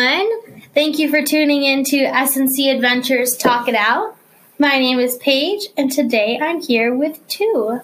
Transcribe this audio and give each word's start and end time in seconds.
everyone. 0.00 0.62
Thank 0.74 0.98
you 0.98 1.08
for 1.08 1.22
tuning 1.22 1.62
in 1.62 1.82
to 1.84 1.96
SNC 1.96 2.74
Adventures 2.74 3.36
Talk 3.36 3.66
It 3.68 3.74
Out. 3.74 4.16
My 4.58 4.78
name 4.78 4.98
is 4.98 5.16
Paige, 5.16 5.68
and 5.76 5.90
today 5.90 6.38
I'm 6.40 6.60
here 6.60 6.94
with 6.94 7.26
two. 7.28 7.80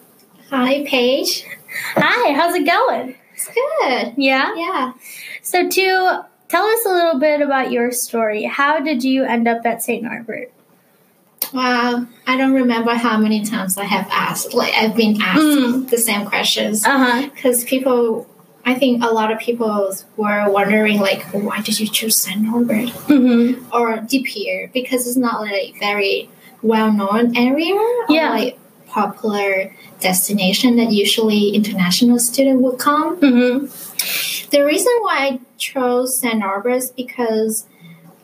Hi, 0.50 0.84
Paige. 0.86 1.46
Hi, 1.96 2.34
how's 2.34 2.54
it 2.54 2.66
going? 2.66 3.14
It's 3.34 3.46
good. 3.48 4.12
Yeah? 4.18 4.54
Yeah. 4.54 4.92
So, 5.42 5.68
two, 5.68 6.18
tell 6.48 6.64
us 6.64 6.84
a 6.86 6.90
little 6.90 7.18
bit 7.18 7.40
about 7.40 7.70
your 7.72 7.90
story. 7.92 8.44
How 8.44 8.78
did 8.80 9.02
you 9.02 9.24
end 9.24 9.48
up 9.48 9.64
at 9.64 9.82
St. 9.82 10.02
Norbert? 10.02 10.52
Wow. 11.54 12.06
I 12.26 12.36
don't 12.36 12.52
remember 12.52 12.92
how 12.94 13.16
many 13.18 13.42
times 13.44 13.76
I 13.78 13.84
have 13.84 14.08
asked, 14.10 14.52
like, 14.54 14.74
I've 14.74 14.94
been 14.96 15.20
asked 15.22 15.40
Mm. 15.40 15.88
the 15.90 15.98
same 15.98 16.26
questions. 16.26 16.82
Because 17.34 17.64
people, 17.64 18.26
I 18.64 18.74
think 18.74 19.02
a 19.02 19.08
lot 19.08 19.32
of 19.32 19.38
people 19.40 19.92
were 20.16 20.48
wondering, 20.50 21.00
like, 21.00 21.22
why 21.32 21.60
did 21.60 21.80
you 21.80 21.86
choose 21.88 22.16
St. 22.16 22.40
Norbert 22.40 22.90
Mm-hmm. 23.10 23.74
or 23.74 23.96
De 24.00 24.22
Pere? 24.22 24.70
Because 24.72 25.06
it's 25.06 25.16
not 25.16 25.40
like 25.40 25.74
very 25.80 26.28
well 26.62 26.92
known 26.92 27.36
area 27.36 27.74
or 27.74 28.06
Yeah. 28.08 28.30
like 28.30 28.58
popular 28.86 29.74
destination 30.00 30.76
that 30.76 30.92
usually 30.92 31.48
international 31.50 32.18
student 32.18 32.60
would 32.60 32.78
come. 32.78 33.16
Mm-hmm. 33.20 33.66
The 34.50 34.64
reason 34.64 34.92
why 35.00 35.16
I 35.18 35.40
chose 35.58 36.18
St. 36.18 36.38
Norbert 36.38 36.74
is 36.76 36.90
because 36.90 37.66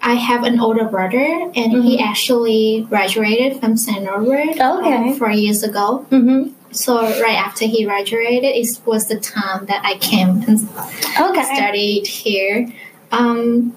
I 0.01 0.15
have 0.15 0.45
an 0.45 0.61
older 0.61 0.85
brother 0.85 1.25
and 1.57 1.73
he 1.83 1.99
actually 1.99 2.87
graduated 2.89 3.59
from 3.61 3.77
St. 3.77 4.05
Norbert 4.05 4.61
Okay. 4.61 5.11
uh, 5.11 5.15
four 5.15 5.31
years 5.31 5.63
ago. 5.65 6.07
Mm-hmm. 6.11 6.53
So 6.71 7.01
right 7.03 7.37
after 7.37 7.65
he 7.67 7.85
graduated, 7.85 8.45
it 8.55 8.81
was 8.87 9.07
the 9.07 9.19
time 9.19 9.67
that 9.67 9.81
I 9.85 9.97
came 9.99 10.43
and 10.47 10.69
Okay. 11.21 11.43
studied 11.55 12.07
here. 12.07 12.73
Um, 13.11 13.75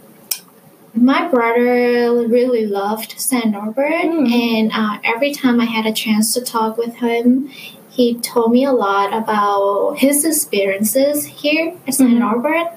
my 0.94 1.28
brother 1.30 2.28
really 2.28 2.66
loved 2.68 3.14
St. 3.18 3.48
Norbert, 3.48 4.04
Mm. 4.04 4.32
and 4.32 4.72
uh, 4.74 4.98
every 5.06 5.32
time 5.32 5.62
I 5.62 5.66
had 5.66 5.86
a 5.86 5.94
chance 5.94 6.34
to 6.34 6.42
talk 6.42 6.78
with 6.78 6.96
him, 6.96 7.50
he 7.90 8.16
told 8.16 8.52
me 8.52 8.66
a 8.66 8.74
lot 8.74 9.14
about 9.14 9.96
his 10.00 10.26
experiences 10.26 11.26
here 11.26 11.74
at 11.88 11.94
St. 11.94 12.10
Mhm. 12.12 12.20
Norbert 12.20 12.68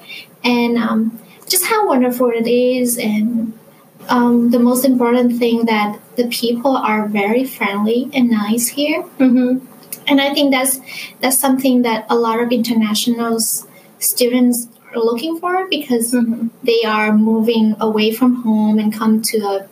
and 0.43 0.77
um, 0.77 1.19
just 1.49 1.65
how 1.65 1.87
wonderful 1.87 2.29
it 2.29 2.47
is. 2.47 2.97
And 2.97 3.53
um, 4.09 4.51
the 4.51 4.59
most 4.59 4.85
important 4.85 5.37
thing 5.39 5.65
that 5.65 5.99
the 6.15 6.27
people 6.27 6.75
are 6.77 7.07
very 7.07 7.43
friendly 7.43 8.09
and 8.13 8.29
nice 8.29 8.67
here 8.69 9.03
Mm-hmm. 9.19 9.65
And 10.07 10.21
I 10.21 10.33
think 10.33 10.51
that's 10.51 10.79
that's 11.19 11.37
something 11.37 11.81
that 11.83 12.05
a 12.09 12.15
lot 12.15 12.39
of 12.39 12.51
international 12.51 13.39
students 13.99 14.67
are 14.93 15.01
looking 15.01 15.39
for 15.39 15.67
because 15.69 16.13
Mm-hmm. 16.13 16.47
they 16.63 16.83
are 16.83 17.13
moving 17.13 17.75
away 17.79 18.11
from 18.11 18.43
home 18.43 18.79
and 18.79 18.93
come 18.93 19.21
to 19.21 19.37
a 19.39 19.67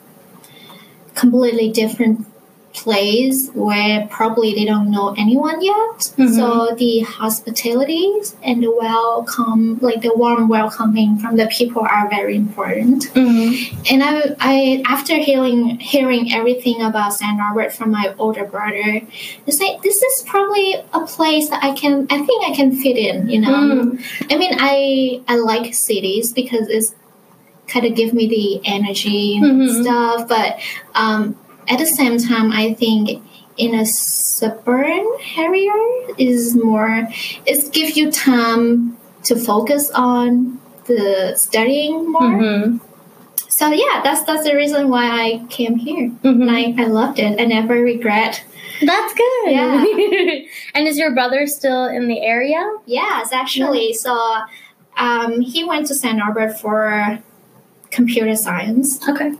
completely 1.16 1.72
different 1.72 2.26
place 2.74 3.50
where 3.54 4.08
probably 4.10 4.54
they 4.56 4.66
don't 4.66 4.90
know 4.90 5.14
anyone 5.18 5.62
yet. 5.62 6.00
Mhm. 6.18 6.36
So 6.36 6.76
the 6.76 7.02
hospitality 7.02 8.12
and 8.42 8.64
the 8.64 8.72
welcome, 8.72 9.78
like 9.82 10.02
the 10.02 10.12
warm 10.16 10.48
welcoming 10.48 11.18
from 11.18 11.36
the 11.36 11.48
people, 11.48 11.84
are 11.84 12.10
very 12.10 12.36
important. 12.36 13.04
Mm-hmm. 13.14 13.94
And 13.94 14.04
I, 14.04 14.36
I 14.40 14.84
after 14.88 15.16
hearing 15.18 15.78
hearing 15.80 16.34
everything 16.34 16.82
about 16.82 17.14
St. 17.14 17.38
Norbert 17.38 17.74
from 17.74 17.92
my 17.92 18.14
older 18.18 18.44
brother, 18.46 19.02
it's 19.46 19.60
like 19.62 19.82
this 19.84 20.02
is 20.02 20.24
probably 20.26 20.76
a 20.94 21.02
place 21.02 21.50
that 21.50 21.64
I 21.64 21.74
can 21.74 22.08
I 22.10 22.18
think 22.26 22.40
I 22.50 22.54
can 22.56 22.76
fit 22.84 22.98
in. 22.98 23.30
You 23.30 23.42
know, 23.42 23.54
Mm. 23.54 24.04
I 24.32 24.38
mean 24.38 24.54
I 24.60 25.22
I 25.28 25.36
like 25.38 25.74
cities 25.74 26.34
because 26.34 26.68
it's 26.70 26.96
kind 27.68 27.86
of 27.86 27.96
give 27.96 28.14
me 28.14 28.28
the 28.28 28.62
energy 28.68 29.38
and 29.38 29.62
Mhm. 29.62 29.82
stuff, 29.84 30.28
but 30.28 30.60
um, 30.96 31.36
at 31.68 31.80
the 31.80 31.86
same 31.86 32.18
time, 32.18 32.52
I 32.52 32.74
think 32.74 33.22
in 33.58 33.76
a 33.76 33.86
suburban 33.86 35.08
area 35.38 35.72
is 36.18 36.56
more 36.56 37.08
it 37.46 37.72
gives 37.72 37.96
you 37.96 38.12
time 38.12 38.98
to 39.24 39.36
focus 39.36 39.90
on 39.92 40.60
the 40.86 41.34
studying 41.38 42.12
more. 42.12 42.22
Mm-hmm. 42.22 42.78
So 43.50 43.72
yeah, 43.72 44.02
that's 44.04 44.24
that's 44.24 44.44
the 44.44 44.56
reason 44.56 44.90
why 44.90 45.06
I 45.06 45.46
came 45.50 45.78
here. 45.78 46.10
Mm-hmm. 46.10 46.42
And 46.42 46.52
I, 46.52 46.74
I 46.78 46.88
loved 46.88 47.20
it. 47.20 47.40
I 47.40 47.46
never 47.46 47.76
regret. 47.76 48.44
That's 48.82 49.14
good. 49.14 49.52
Yeah. 49.52 49.86
and 50.74 50.88
is 50.88 50.98
your 50.98 51.14
brother 51.14 51.46
still 51.48 51.86
in 51.86 52.08
the 52.08 52.22
area? 52.22 52.68
Yes, 52.86 53.32
actually. 53.32 53.94
So 53.94 54.42
um, 54.98 55.42
he 55.42 55.64
went 55.64 55.88
to 55.88 55.96
St. 55.96 56.18
Norbert 56.18 56.60
for 56.60 57.20
computer 57.94 58.36
science, 58.36 59.00
Okay. 59.08 59.32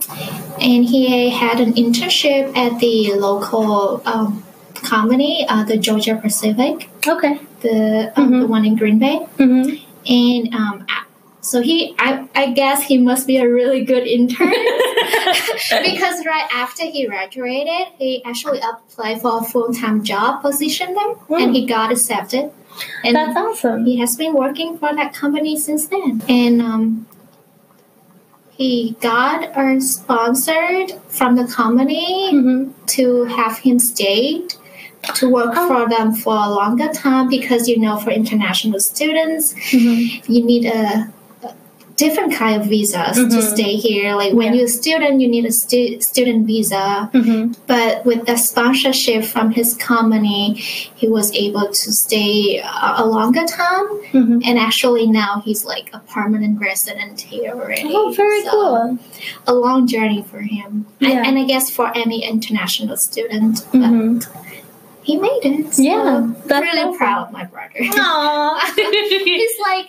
and 0.70 0.84
he 0.84 1.30
had 1.30 1.60
an 1.60 1.72
internship 1.74 2.56
at 2.56 2.78
the 2.80 3.12
local 3.14 4.02
um, 4.06 4.42
company, 4.74 5.46
uh, 5.48 5.64
the 5.64 5.76
Georgia 5.76 6.14
Pacific, 6.16 6.88
Okay. 7.06 7.34
the 7.60 8.12
um, 8.16 8.30
Mhm. 8.30 8.40
the 8.42 8.46
one 8.56 8.64
in 8.64 8.76
Green 8.76 8.98
Bay. 8.98 9.18
Mm-hmm. 9.38 9.76
And 10.20 10.54
um, 10.54 10.86
so 11.40 11.60
he, 11.62 11.94
I, 11.98 12.28
I 12.34 12.52
guess 12.52 12.82
he 12.82 12.96
must 12.98 13.26
be 13.26 13.36
a 13.38 13.48
really 13.48 13.84
good 13.84 14.06
intern. 14.06 14.52
because 15.90 16.24
right 16.26 16.48
after 16.52 16.84
he 16.84 17.06
graduated, 17.06 17.88
he 17.98 18.22
actually 18.24 18.60
applied 18.60 19.20
for 19.22 19.38
a 19.40 19.44
full 19.44 19.72
time 19.72 20.02
job 20.04 20.42
position 20.42 20.94
there, 20.94 21.38
and 21.40 21.54
he 21.56 21.66
got 21.66 21.90
accepted. 21.92 22.50
And 23.04 23.14
That's 23.16 23.36
awesome. 23.36 23.84
he 23.84 23.98
has 23.98 24.16
been 24.16 24.34
working 24.34 24.76
for 24.78 24.90
that 24.94 25.14
company 25.14 25.56
since 25.58 25.86
then. 25.86 26.22
And 26.28 26.60
um, 26.60 27.06
he 28.56 28.94
got 29.00 29.38
a 29.56 29.80
sponsored 29.80 30.92
from 31.08 31.36
the 31.36 31.46
company 31.46 32.30
Mm-hmm. 32.32 32.60
to 32.96 33.24
have 33.24 33.58
him 33.58 33.78
stay 33.78 34.42
to 35.18 35.28
work 35.30 35.52
Oh. 35.56 35.68
for 35.68 35.88
them 35.88 36.14
for 36.14 36.34
a 36.34 36.48
longer 36.48 36.88
time 36.92 37.28
because 37.28 37.68
you 37.68 37.78
know 37.78 37.96
for 37.98 38.10
international 38.10 38.80
students 38.80 39.54
Mm-hmm. 39.54 40.32
you 40.32 40.44
need 40.44 40.64
a, 40.66 40.82
a 40.82 41.23
different 41.96 42.32
kind 42.34 42.60
of 42.60 42.66
visas 42.68 43.16
to 43.16 43.22
Mhm. 43.26 43.42
stay 43.54 43.74
here. 43.76 44.14
Like 44.16 44.32
when 44.32 44.48
Yeah. 44.48 44.54
you're 44.58 44.64
a 44.74 44.78
student, 44.82 45.20
you 45.20 45.28
need 45.28 45.44
a 45.44 45.52
stu- 45.52 46.00
student 46.00 46.46
visa. 46.46 47.08
Mm-hmm. 47.14 47.52
But 47.68 48.04
with 48.04 48.26
the 48.26 48.36
sponsorship 48.36 49.22
from 49.24 49.52
his 49.52 49.74
company, 49.74 50.54
he 51.00 51.06
was 51.08 51.32
able 51.34 51.68
to 51.68 51.92
stay 51.92 52.58
a, 52.58 52.94
a 53.02 53.04
longer 53.06 53.44
time. 53.46 53.86
Mm-hmm. 54.12 54.38
And 54.44 54.58
actually, 54.58 55.06
now 55.06 55.42
he's 55.44 55.64
like 55.64 55.90
a 55.92 56.00
permanent 56.00 56.60
resident 56.60 57.20
here 57.20 57.52
already. 57.52 57.90
Oh, 57.94 58.10
very 58.10 58.42
So, 58.42 58.50
cool. 58.50 58.98
A 59.46 59.54
long 59.54 59.86
journey 59.86 60.24
for 60.30 60.40
him, 60.40 60.86
And- 61.00 61.12
Yeah. 61.12 61.22
and, 61.26 61.38
I 61.38 61.44
guess 61.44 61.70
for 61.70 61.86
any 61.96 62.24
international 62.24 62.96
student. 62.96 63.54
But 63.72 63.80
Mm-hmm. 63.80 64.18
he 65.08 65.16
made 65.16 65.42
it. 65.44 65.74
So 65.74 65.82
Yeah, 65.82 66.26
that's 66.46 66.62
really 66.66 66.80
awesome. 66.82 66.96
proud 66.98 67.26
of 67.26 67.32
my 67.32 67.44
brother. 67.44 67.78
Aww. 67.78 68.58
he's 69.30 69.56
like 69.70 69.86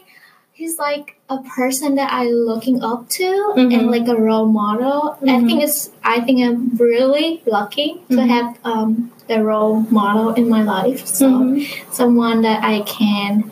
he's 0.55 0.79
like 0.79 1.17
a 1.29 1.37
person 1.39 1.95
that 1.95 2.11
I'm 2.13 2.29
looking 2.31 2.81
up 2.81 3.09
to 3.19 3.27
Mhm. 3.57 3.73
and 3.73 3.91
like 3.91 4.07
a 4.07 4.15
role 4.15 4.45
model. 4.47 5.17
I 5.21 5.25
Mhm. 5.25 5.47
think 5.47 5.63
it's 5.63 5.89
I 6.03 6.21
think 6.21 6.39
I'm 6.41 6.71
really 6.77 7.41
lucky 7.45 7.99
to 8.09 8.15
Mhm. 8.17 8.27
have 8.29 8.57
um, 8.63 9.11
the 9.27 9.43
role 9.43 9.85
model 9.89 10.29
in 10.33 10.47
my 10.49 10.63
life. 10.63 11.05
So 11.05 11.27
Mhm. 11.29 11.67
someone 11.91 12.41
that 12.43 12.63
I 12.63 12.79
can 12.81 13.51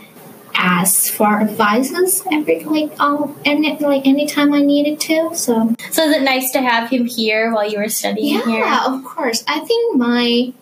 ask 0.56 1.12
for 1.12 1.42
advices 1.42 2.24
every 2.32 2.64
like 2.64 2.92
um 3.00 3.36
any 3.44 3.76
like 3.82 4.08
anytime 4.08 4.54
I 4.54 4.62
needed 4.62 5.00
to. 5.10 5.32
So 5.34 5.74
So 5.92 6.04
is 6.08 6.16
it 6.18 6.24
nice 6.24 6.52
to 6.52 6.62
have 6.62 6.90
him 6.90 7.06
here 7.06 7.52
while 7.54 7.68
you 7.70 7.80
were 7.80 7.90
studying 7.90 8.36
yeah, 8.36 8.46
here? 8.46 8.66
of 8.86 9.04
course. 9.04 9.44
I 9.48 9.60
think 9.60 9.98
my 9.98 10.54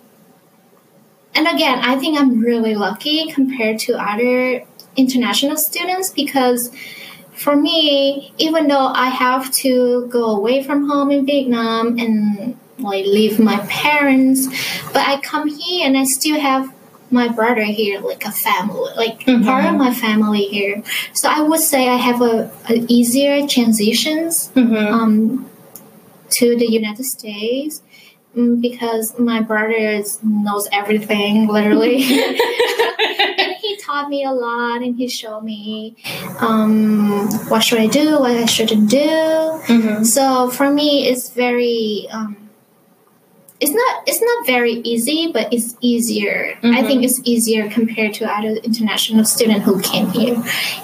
and 1.34 1.48
again, 1.48 1.80
I 1.82 1.96
think 1.96 2.20
I'm 2.20 2.42
really 2.42 2.76
lucky 2.76 3.32
compared 3.32 3.80
to 3.86 3.94
other 3.96 4.64
international 4.96 5.58
students 5.58 6.10
because 6.12 6.72
for 7.34 7.56
me, 7.56 8.34
even 8.38 8.68
though 8.68 8.88
I 8.88 9.08
have 9.10 9.52
to 9.64 10.08
go 10.08 10.26
away 10.36 10.64
from 10.64 10.88
home 10.90 11.12
in 11.12 11.26
Vietnam 11.26 11.98
and 11.98 12.58
like 12.80 13.06
leave 13.06 13.40
my 13.40 13.58
parents, 13.70 14.48
but 14.94 15.08
I 15.08 15.20
come 15.22 15.48
here 15.48 15.88
and 15.88 15.98
I 15.98 16.04
still 16.04 16.40
have 16.40 16.72
my 17.10 17.28
brother 17.28 17.64
here, 17.64 18.00
like 18.00 18.26
a 18.26 18.32
family, 18.32 18.90
like 18.96 19.20
Mhm. 19.26 19.44
part 19.46 19.66
of 19.66 19.76
my 19.76 19.94
family 19.94 20.44
here. 20.46 20.82
So 21.14 21.30
I 21.30 21.42
would 21.42 21.60
say 21.60 21.90
I 21.90 21.98
have 21.98 22.22
a, 22.22 22.50
a 22.70 22.74
easier 22.88 23.46
transitions 23.48 24.50
Mm-hmm. 24.56 24.94
um, 24.94 25.50
to 26.38 26.56
the 26.56 26.66
United 26.72 27.04
States 27.04 27.82
mm, 28.38 28.62
because 28.62 29.18
my 29.20 29.42
brother 29.42 30.02
knows 30.24 30.70
everything, 30.72 31.48
literally. 31.48 31.98
taught 33.92 34.10
me 34.10 34.24
a 34.24 34.32
lot 34.32 34.82
and 34.82 34.96
he 34.96 35.08
showed 35.08 35.42
me 35.42 35.96
um, 36.40 37.28
what 37.50 37.62
should 37.62 37.80
I 37.80 37.88
do, 37.88 38.20
what 38.20 38.32
I 38.32 38.46
shouldn't 38.46 38.90
do. 38.90 38.98
mm-hmm. 38.98 40.04
So 40.04 40.50
for 40.50 40.70
me, 40.70 41.08
it's 41.08 41.30
very. 41.30 42.08
Um, 42.12 42.38
it's 43.60 43.72
not. 43.72 44.04
It's 44.08 44.22
not 44.22 44.48
very 44.48 44.74
easy, 44.94 45.32
but 45.32 45.54
it's 45.54 45.76
easier. 45.82 46.58
I 46.64 46.68
Mhm. 46.82 46.88
think 46.88 47.04
it's 47.04 47.22
easier 47.26 47.70
compared 47.70 48.14
to 48.16 48.26
other 48.26 48.56
international 48.64 49.24
student 49.26 49.62
who 49.64 49.80
came 49.82 50.10
here, 50.10 50.42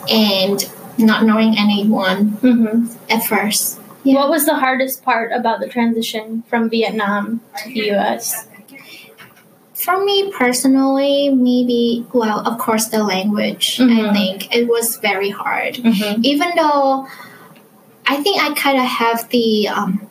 and 0.09 0.59
not 0.98 1.25
knowing 1.25 1.57
anyone 1.57 2.38
hmm 2.42 2.86
at 3.09 3.24
first. 3.25 3.80
Yeah. 4.04 4.15
What 4.19 4.30
was 4.30 4.45
the 4.45 4.56
hardest 4.56 5.04
part 5.04 5.31
about 5.33 5.59
the 5.59 5.68
transition 5.68 6.44
from 6.48 6.69
Vietnam 6.69 7.42
to 7.63 7.69
the 7.74 7.86
U.S.? 7.98 8.46
For 9.77 10.03
me 10.03 10.31
personally, 10.31 11.29
maybe, 11.29 12.06
well, 12.12 12.39
of 12.47 12.57
course, 12.57 12.85
the 12.88 13.03
language. 13.03 13.77
I 13.79 13.83
Mhm. 13.83 14.13
think 14.13 14.38
it 14.56 14.68
was 14.68 14.97
very 14.97 15.29
hard. 15.29 15.75
Mm-hmm. 15.75 16.21
Even 16.24 16.50
though 16.56 17.06
I 18.07 18.15
think 18.24 18.41
I 18.41 18.53
kind 18.56 18.79
of 18.79 18.85
have 18.85 19.29
the 19.29 19.68
um, 19.68 20.01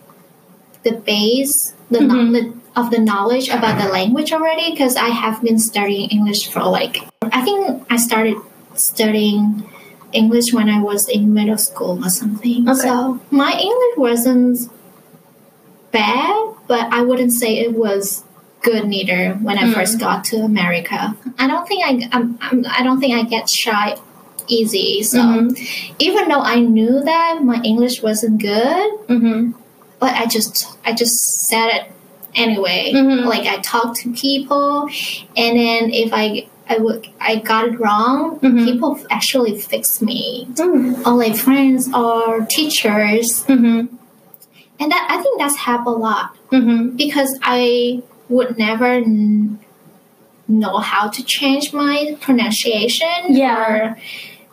the 0.85 0.93
base, 0.93 1.73
the 1.91 1.99
Mhm. 1.99 2.09
knowledge 2.09 2.53
of 2.77 2.91
the 2.95 3.01
knowledge 3.01 3.49
about 3.49 3.75
the 3.83 3.89
language 3.89 4.31
already, 4.33 4.71
because 4.71 4.95
I 4.97 5.09
have 5.09 5.43
been 5.43 5.59
studying 5.59 6.11
English 6.11 6.47
for 6.53 6.63
like, 6.79 7.03
I 7.33 7.41
think 7.43 7.83
I 7.91 7.97
started 7.97 8.37
studying 8.77 9.65
English 10.13 10.53
when 10.53 10.69
I 10.69 10.79
was 10.81 11.09
in 11.09 11.33
middle 11.35 11.59
school 11.59 11.99
or 12.05 12.11
something. 12.11 12.69
Okay. 12.69 12.87
So 12.87 13.19
my 13.33 13.53
English 13.69 13.95
wasn't 13.97 14.69
bad, 15.91 16.37
but 16.69 16.85
I 16.93 17.01
wouldn't 17.03 17.33
say 17.33 17.59
it 17.59 17.73
was 17.75 18.23
good 18.69 18.85
neither 18.95 19.21
when 19.47 19.57
I 19.63 19.65
Mm. 19.65 19.75
first 19.77 19.95
got 20.07 20.19
to 20.31 20.37
America. 20.53 21.01
I 21.43 21.45
don't 21.51 21.67
think 21.69 21.81
I 21.89 21.93
I'm, 22.17 22.27
I'm, 22.47 22.59
I 22.79 22.81
don't 22.87 23.01
think 23.01 23.13
I 23.21 23.23
get 23.37 23.45
shy 23.63 23.87
easy. 24.59 24.91
So 25.13 25.19
Mhm. 25.19 25.47
even 26.09 26.23
though 26.31 26.45
I 26.55 26.59
knew 26.77 26.95
that 27.11 27.33
my 27.53 27.59
English 27.71 27.97
wasn't 28.07 28.37
good, 28.53 28.89
Mm-hmm. 29.15 29.41
but 30.03 30.13
I 30.23 30.25
just 30.37 30.55
I 30.89 30.91
just 31.03 31.17
said 31.51 31.69
it 31.77 31.85
anyway. 32.45 32.83
Mhm. 32.95 33.25
Like 33.33 33.47
I 33.55 33.57
talked 33.73 33.97
to 34.03 34.07
people, 34.27 34.73
and 35.43 35.53
then 35.61 35.81
if 36.05 36.11
I 36.23 36.27
I 36.69 36.77
would 36.85 37.01
I 37.31 37.33
got 37.51 37.63
it 37.71 37.75
wrong, 37.83 38.19
Mhm. 38.43 38.65
people 38.69 38.91
actually 39.19 39.55
fixed 39.71 39.99
me, 40.11 40.23
Mm-hmm. 40.61 41.07
or 41.07 41.13
like 41.25 41.37
friends 41.47 41.83
or 42.03 42.23
teachers, 42.59 43.29
Mm-hmm. 43.53 43.81
and 44.81 44.87
that 44.93 45.05
I 45.15 45.17
think 45.23 45.35
that's 45.43 45.59
helped 45.67 45.87
a 45.95 45.97
lot 46.09 46.27
Mm-hmm. 46.57 46.81
because 47.03 47.31
I 47.59 48.03
would 48.29 48.59
never 48.59 48.87
n- 48.87 49.59
know 50.49 50.79
how 50.79 51.09
to 51.09 51.23
change 51.25 51.73
my 51.73 52.17
pronunciation 52.21 53.07
Yeah. 53.29 53.57
or 53.69 53.99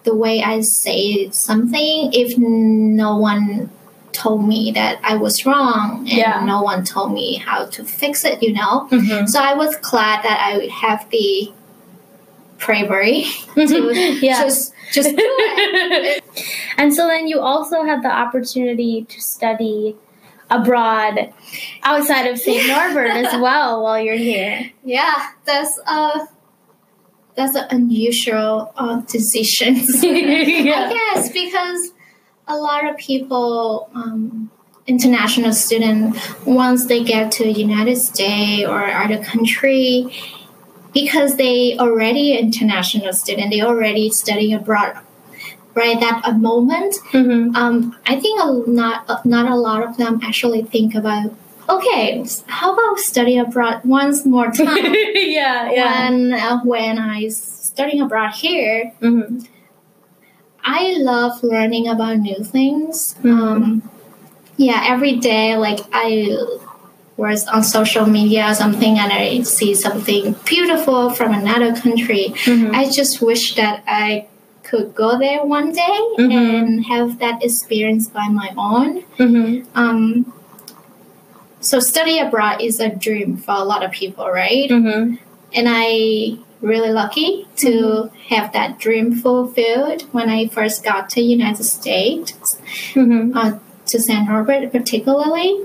the 0.04 0.16
way 0.16 0.42
I 0.44 0.62
say 0.62 1.30
something 1.32 2.12
if 2.14 2.38
no 2.38 3.18
one 3.18 3.70
told 4.12 4.48
me 4.48 4.72
that 4.72 5.00
I 5.04 5.16
was 5.16 5.46
wrong 5.46 6.00
and 6.00 6.08
Yeah. 6.10 6.44
no 6.46 6.62
one 6.62 6.84
told 6.84 7.14
me 7.14 7.36
how 7.36 7.66
to 7.66 7.84
fix 7.84 8.24
it, 8.26 8.44
you 8.44 8.54
know. 8.54 8.88
Mm-hmm. 8.92 9.26
So 9.28 9.40
I 9.40 9.54
was 9.56 9.76
glad 9.78 10.24
that 10.24 10.40
I 10.40 10.58
would 10.58 10.70
have 10.70 11.10
the 11.10 11.52
bravery 12.60 13.26
to 13.56 13.94
yeah. 14.22 14.42
just 14.44 14.74
just 14.92 15.10
do 15.10 15.16
it. 15.18 16.24
and 16.78 16.94
so 16.94 17.08
then 17.08 17.28
you 17.28 17.40
also 17.40 17.84
had 17.84 18.04
the 18.04 18.12
opportunity 18.12 19.04
to 19.10 19.20
study 19.22 19.96
abroad 20.54 21.34
outside 21.84 22.28
of 22.28 22.38
St. 22.38 22.68
Norbert 22.68 23.10
as 23.10 23.34
well 23.42 23.84
while 23.84 24.02
you're 24.02 24.16
here. 24.16 24.72
Yeah, 24.84 25.30
that's 25.46 25.80
a 25.88 26.28
that's 27.36 27.56
an 27.56 27.66
unusual 27.70 28.72
uh, 28.76 29.02
decision. 29.02 29.76
yeah. 30.02 30.90
I 30.90 31.14
guess 31.16 31.32
because 31.32 31.92
a 32.48 32.56
lot 32.56 32.88
of 32.88 32.98
people, 32.98 33.90
um, 33.96 34.52
international 34.86 35.54
students, 35.54 36.20
once 36.46 36.86
they 36.86 37.04
get 37.04 37.32
to 37.34 37.50
United 37.50 37.96
States 37.96 38.68
or 38.68 38.84
other 38.84 39.24
country, 39.24 40.14
because 40.94 41.38
they 41.38 41.78
already 41.78 42.38
international 42.38 43.14
student, 43.14 43.50
they 43.50 43.62
already 43.62 44.12
studying 44.12 44.54
abroad. 44.54 45.00
Right 45.76 45.98
at 46.02 46.22
a 46.28 46.34
moment, 46.34 46.94
Mm-hmm. 47.14 47.56
um, 47.56 47.96
I 48.06 48.20
think 48.20 48.40
a, 48.40 48.70
not 48.70 49.26
not 49.26 49.50
a 49.50 49.56
lot 49.56 49.82
of 49.84 49.98
them 49.98 50.20
actually 50.24 50.62
think 50.64 50.94
about. 50.94 51.34
Okay, 51.68 52.24
how 52.46 52.74
about 52.74 53.00
study 53.00 53.38
abroad 53.38 53.82
once 53.84 54.24
more 54.26 54.52
time? 54.52 54.94
yeah, 55.16 55.72
yeah. 55.72 56.10
when 56.10 56.34
uh, 56.34 56.60
when 56.64 57.00
I 57.00 57.28
studying 57.30 58.02
abroad 58.02 58.34
here, 58.36 58.92
Mm-hmm. 59.02 59.46
I 60.64 60.96
love 61.00 61.44
learning 61.44 61.88
about 61.88 62.18
new 62.20 62.44
things. 62.44 63.16
Mhm. 63.24 63.32
Um, 63.32 63.90
yeah, 64.58 64.84
every 64.86 65.18
day, 65.18 65.58
like 65.58 65.80
I 65.92 66.38
was 67.18 67.48
on 67.48 67.64
social 67.64 68.06
media 68.06 68.52
or 68.52 68.54
something, 68.56 68.98
and 69.00 69.12
I 69.12 69.42
see 69.42 69.74
something 69.76 70.36
beautiful 70.46 71.10
from 71.10 71.34
another 71.34 71.74
country. 71.76 72.34
Mhm. 72.46 72.74
I 72.74 72.90
just 72.90 73.22
wish 73.22 73.56
that 73.56 73.84
I 73.88 74.28
could 74.64 74.96
go 74.96 75.18
there 75.20 75.44
one 75.46 75.72
day 75.74 76.00
Mhm. 76.18 76.32
and 76.32 76.86
have 76.86 77.20
that 77.20 77.44
experience 77.44 78.08
by 78.08 78.28
my 78.30 78.50
own. 78.58 79.04
Mm-hmm. 79.20 79.68
Um, 79.78 80.34
so 81.60 81.80
study 81.80 82.20
abroad 82.20 82.62
is 82.62 82.80
a 82.80 82.90
dream 82.90 83.38
for 83.38 83.56
a 83.56 83.64
lot 83.64 83.84
of 83.84 83.92
people, 83.92 84.28
right? 84.30 84.70
Mm-hmm. 84.70 85.16
and 85.56 85.68
I 85.70 86.38
really 86.62 86.92
lucky 86.92 87.46
to 87.58 88.10
have 88.30 88.54
that 88.54 88.80
dream 88.80 89.14
fulfilled 89.14 90.02
when 90.14 90.28
I 90.30 90.48
first 90.48 90.84
got 90.84 91.10
to 91.12 91.22
United 91.22 91.64
States, 91.66 92.58
Mm-hmm. 92.96 93.38
uh, 93.38 93.60
to 93.88 94.00
St. 94.00 94.28
Norbert 94.28 94.72
particularly. 94.72 95.60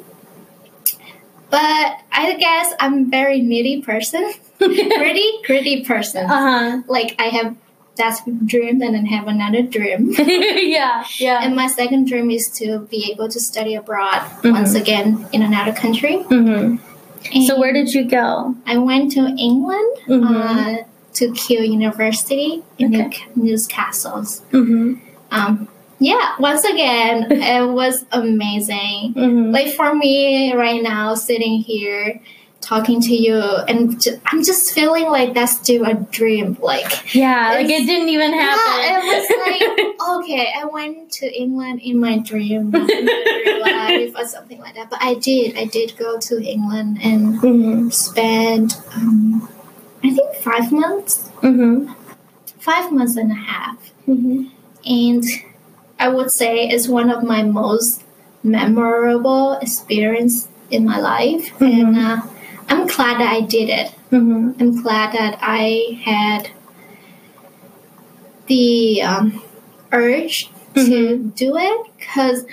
But 1.50 1.98
I 2.12 2.36
guess 2.38 2.74
I'm 2.80 3.10
very 3.10 3.40
needy 3.40 3.80
person, 3.80 4.32
pretty 4.58 5.32
gritty 5.46 5.84
person. 5.84 6.26
uh-huh. 6.28 6.82
Like 6.86 7.14
I 7.18 7.24
have 7.36 7.56
that 7.98 8.20
dream 8.46 8.80
and 8.82 8.94
then 8.94 9.06
have 9.06 9.28
another 9.28 9.62
dream. 9.62 10.14
yeah, 10.18 11.04
yeah. 11.18 11.40
And 11.44 11.54
my 11.54 11.66
second 11.68 12.08
dream 12.08 12.30
is 12.30 12.48
to 12.58 12.80
be 12.90 13.10
able 13.12 13.28
to 13.28 13.38
study 13.38 13.74
abroad 13.74 14.22
Mhm. 14.42 14.52
once 14.52 14.74
again 14.74 15.26
in 15.32 15.42
another 15.42 15.72
country. 15.72 16.16
Mm-hmm. 16.18 17.42
So 17.46 17.58
where 17.60 17.72
did 17.72 17.92
you 17.94 18.04
go? 18.04 18.54
I 18.66 18.78
went 18.78 19.12
to 19.12 19.20
England 19.38 19.90
Mhm. 20.08 20.24
uh, 20.32 20.84
to 21.14 21.32
Keele 21.32 21.64
University 21.64 22.62
in 22.78 22.94
Okay. 22.94 23.10
Mm-hmm. 24.52 24.94
Um, 25.30 25.68
yeah, 25.98 26.34
once 26.38 26.64
again, 26.64 27.26
it 27.30 27.66
was 27.68 28.04
amazing. 28.12 29.14
Mm-hmm. 29.16 29.50
Like 29.50 29.74
for 29.74 29.94
me 29.94 30.54
right 30.54 30.82
now, 30.82 31.14
sitting 31.14 31.58
here 31.60 32.20
talking 32.68 33.00
to 33.00 33.14
you, 33.14 33.40
and 33.66 33.96
I'm 34.26 34.44
just 34.44 34.74
feeling 34.74 35.06
like 35.06 35.32
that's 35.32 35.56
still 35.56 35.86
a 35.86 35.94
dream. 35.94 36.58
Like, 36.60 37.14
yeah, 37.14 37.52
like 37.54 37.70
it 37.70 37.86
didn't 37.86 38.10
even 38.10 38.34
happen. 38.34 38.72
yeah, 38.78 38.98
it 38.98 39.04
was 39.08 39.26
like, 39.46 39.96
okay, 40.18 40.52
I 40.54 40.64
went 40.66 41.10
to 41.12 41.26
England 41.32 41.80
in 41.82 41.98
my 41.98 42.18
dream, 42.30 42.70
life, 42.70 44.12
or 44.14 44.26
something 44.26 44.60
like 44.60 44.74
that. 44.74 44.90
But 44.90 44.98
I 45.02 45.14
did, 45.14 45.56
I 45.56 45.64
did 45.64 45.96
go 45.96 46.18
to 46.18 46.42
England 46.42 46.98
and 47.02 47.38
mm-hmm. 47.40 47.88
spend, 47.88 48.76
um, 48.94 49.48
I 50.04 50.10
think, 50.10 50.34
five 50.36 50.70
months. 50.70 51.30
Mm-hmm. 51.40 51.92
five 52.58 52.92
months 52.92 53.16
and 53.16 53.32
a 53.32 53.34
half. 53.34 53.78
Mm-hmm. 54.06 54.48
And 54.84 55.24
I 55.98 56.08
would 56.08 56.30
say 56.30 56.68
it's 56.68 56.86
one 56.86 57.08
of 57.08 57.22
my 57.22 57.42
most 57.42 58.04
memorable 58.42 59.54
experience 59.54 60.48
in 60.70 60.84
my 60.84 60.98
life. 60.98 61.60
And 61.62 61.96
uh, 61.96 62.22
I'm 62.68 62.86
glad 62.86 63.20
that 63.20 63.32
I 63.32 63.40
did 63.42 63.68
it. 63.68 63.92
Mm-hmm. 64.10 64.52
I'm 64.60 64.82
glad 64.82 65.12
that 65.12 65.38
I 65.40 66.00
had 66.04 66.50
the 68.46 69.02
um, 69.02 69.42
urge 69.92 70.50
to 70.74 71.18
do 71.34 71.56
it 71.56 71.86
because 71.98 72.44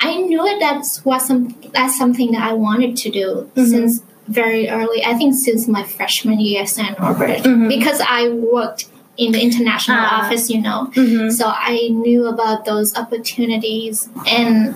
I 0.00 0.16
knew 0.16 0.44
it 0.46 0.58
that's 0.60 1.04
what 1.04 1.22
some 1.22 1.54
that's 1.72 1.96
something 1.96 2.32
that 2.32 2.42
I 2.42 2.52
wanted 2.52 2.96
to 2.98 3.10
do 3.10 3.50
Mhm. 3.54 3.68
since 3.68 4.02
very 4.28 4.68
early. 4.68 5.04
I 5.04 5.14
think 5.14 5.34
since 5.34 5.68
my 5.68 5.82
freshman 5.84 6.40
year 6.40 6.62
at 6.62 6.68
St. 6.68 6.98
Norbert 6.98 7.38
Mhm. 7.44 7.68
because 7.68 8.00
I 8.00 8.28
worked 8.30 8.86
in 9.16 9.32
the 9.32 9.40
international 9.40 9.98
Ah. 10.00 10.24
office, 10.24 10.48
you 10.50 10.60
know. 10.60 10.90
Mm-hmm. 10.94 11.30
So 11.30 11.46
I 11.46 11.88
knew 11.90 12.26
about 12.26 12.64
those 12.64 12.96
opportunities, 12.96 14.08
and 14.26 14.74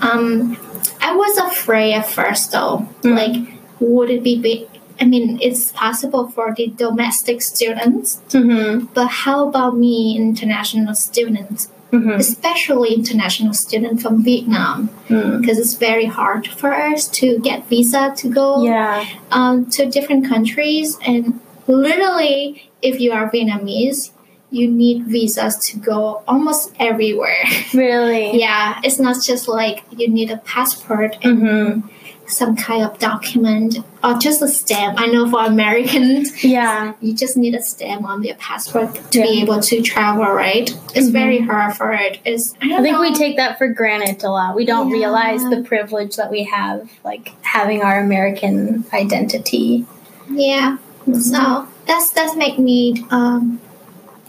um, 0.00 0.56
I 1.00 1.14
was 1.14 1.36
afraid 1.38 1.92
at 1.94 2.08
first, 2.10 2.50
though. 2.52 2.86
Mm. 3.02 3.14
Like, 3.16 3.57
would 3.80 4.10
it 4.10 4.22
be 4.22 4.40
big? 4.40 4.68
I 5.00 5.04
mean, 5.04 5.38
it's 5.40 5.70
possible 5.72 6.28
for 6.28 6.52
the 6.56 6.66
domestic 6.68 7.40
students, 7.42 8.20
Mm-hmm. 8.30 8.86
but 8.94 9.06
how 9.06 9.48
about 9.48 9.76
me, 9.76 10.16
international 10.16 10.94
students, 10.94 11.68
Mm-hmm. 11.92 12.10
especially 12.20 12.92
international 12.94 13.54
students 13.54 14.02
from 14.02 14.22
Vietnam? 14.22 14.90
Mm. 15.08 15.40
Because 15.40 15.58
it's 15.58 15.74
very 15.74 16.04
hard 16.04 16.46
for 16.46 16.74
us 16.74 17.08
to 17.20 17.38
get 17.38 17.66
visa 17.68 18.12
to 18.16 18.28
go 18.28 18.62
Yeah. 18.62 19.06
um, 19.30 19.64
to 19.70 19.86
different 19.86 20.28
countries 20.28 20.98
and 21.06 21.40
literally 21.66 22.68
if 22.82 23.00
you 23.00 23.12
are 23.12 23.30
vietnamese 23.30 24.10
you 24.50 24.66
need 24.66 25.04
visas 25.04 25.56
to 25.66 25.76
go 25.78 26.22
almost 26.26 26.72
everywhere. 26.80 27.44
Really? 27.74 28.38
yeah, 28.40 28.80
it's 28.82 28.98
not 28.98 29.16
just 29.22 29.46
like 29.46 29.82
you 29.96 30.08
need 30.08 30.30
a 30.30 30.38
passport 30.38 31.16
and 31.22 31.38
Mm-hmm. 31.42 31.88
Some 32.28 32.54
kind 32.56 32.84
of 32.84 32.98
document 32.98 33.78
or 34.04 34.14
just 34.14 34.42
a 34.42 34.48
stamp. 34.48 35.00
I 35.00 35.06
know 35.06 35.28
for 35.30 35.44
Americans, 35.44 36.44
Yeah. 36.58 36.92
you 37.00 37.14
just 37.14 37.36
need 37.36 37.54
a 37.54 37.62
stamp 37.62 38.04
on 38.04 38.22
your 38.22 38.36
passport 38.36 38.94
to 39.12 39.22
be 39.22 39.40
able 39.42 39.60
to 39.60 39.80
travel, 39.82 40.24
right? 40.26 40.70
It's 40.94 41.08
very 41.08 41.40
hard 41.40 41.74
for 41.74 41.92
it. 41.92 42.20
It's 42.24 42.54
I, 42.60 42.68
don't 42.68 42.80
I 42.80 42.82
think 42.82 42.94
know. 42.96 43.00
we 43.00 43.14
take 43.14 43.36
that 43.38 43.58
for 43.58 43.68
granted 43.68 44.22
a 44.24 44.30
lot. 44.30 44.54
We 44.54 44.64
don't 44.66 44.88
Yeah. 44.90 44.96
realize 44.96 45.40
the 45.48 45.62
privilege 45.66 46.16
that 46.16 46.30
we 46.30 46.44
have, 46.44 46.88
like 47.02 47.32
having 47.42 47.82
our 47.82 47.98
American 48.00 48.84
identity. 48.92 49.86
yeah. 50.30 50.76
So 51.20 51.66
that's 51.86 52.10
that's 52.10 52.36
make 52.36 52.58
me 52.58 53.06
um, 53.10 53.60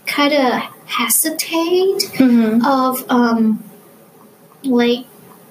kind 0.05 0.31
of 0.33 0.61
hesitate 0.85 1.99
Mm-hmm. 2.17 2.65
of 2.65 3.03
um, 3.11 3.61
like 4.63 5.05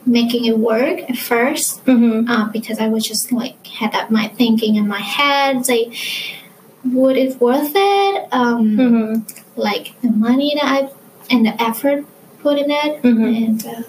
making 0.09 0.45
it 0.47 0.59
work 0.59 0.99
at 1.11 1.17
first 1.17 1.85
Mm-hmm. 1.85 2.29
uh, 2.31 2.49
because 2.57 2.79
I 2.79 2.89
was 2.89 3.05
just 3.07 3.31
like 3.33 3.67
had 3.67 3.93
that 3.93 4.11
my 4.11 4.29
thinking 4.29 4.77
in 4.77 4.87
my 4.89 5.01
head 5.01 5.69
like 5.69 5.93
would 6.85 7.17
it 7.17 7.41
worth 7.41 7.73
it 7.75 8.29
um, 8.33 8.77
Mm-hmm. 8.77 9.61
like 9.61 10.01
the 10.03 10.11
money 10.11 10.55
that 10.55 10.65
I 10.77 10.79
and 11.31 11.45
the 11.47 11.55
effort 11.63 12.05
put 12.41 12.59
in 12.59 12.71
it 12.71 13.03
Mhm. 13.03 13.37
and 13.47 13.67
uh, 13.67 13.83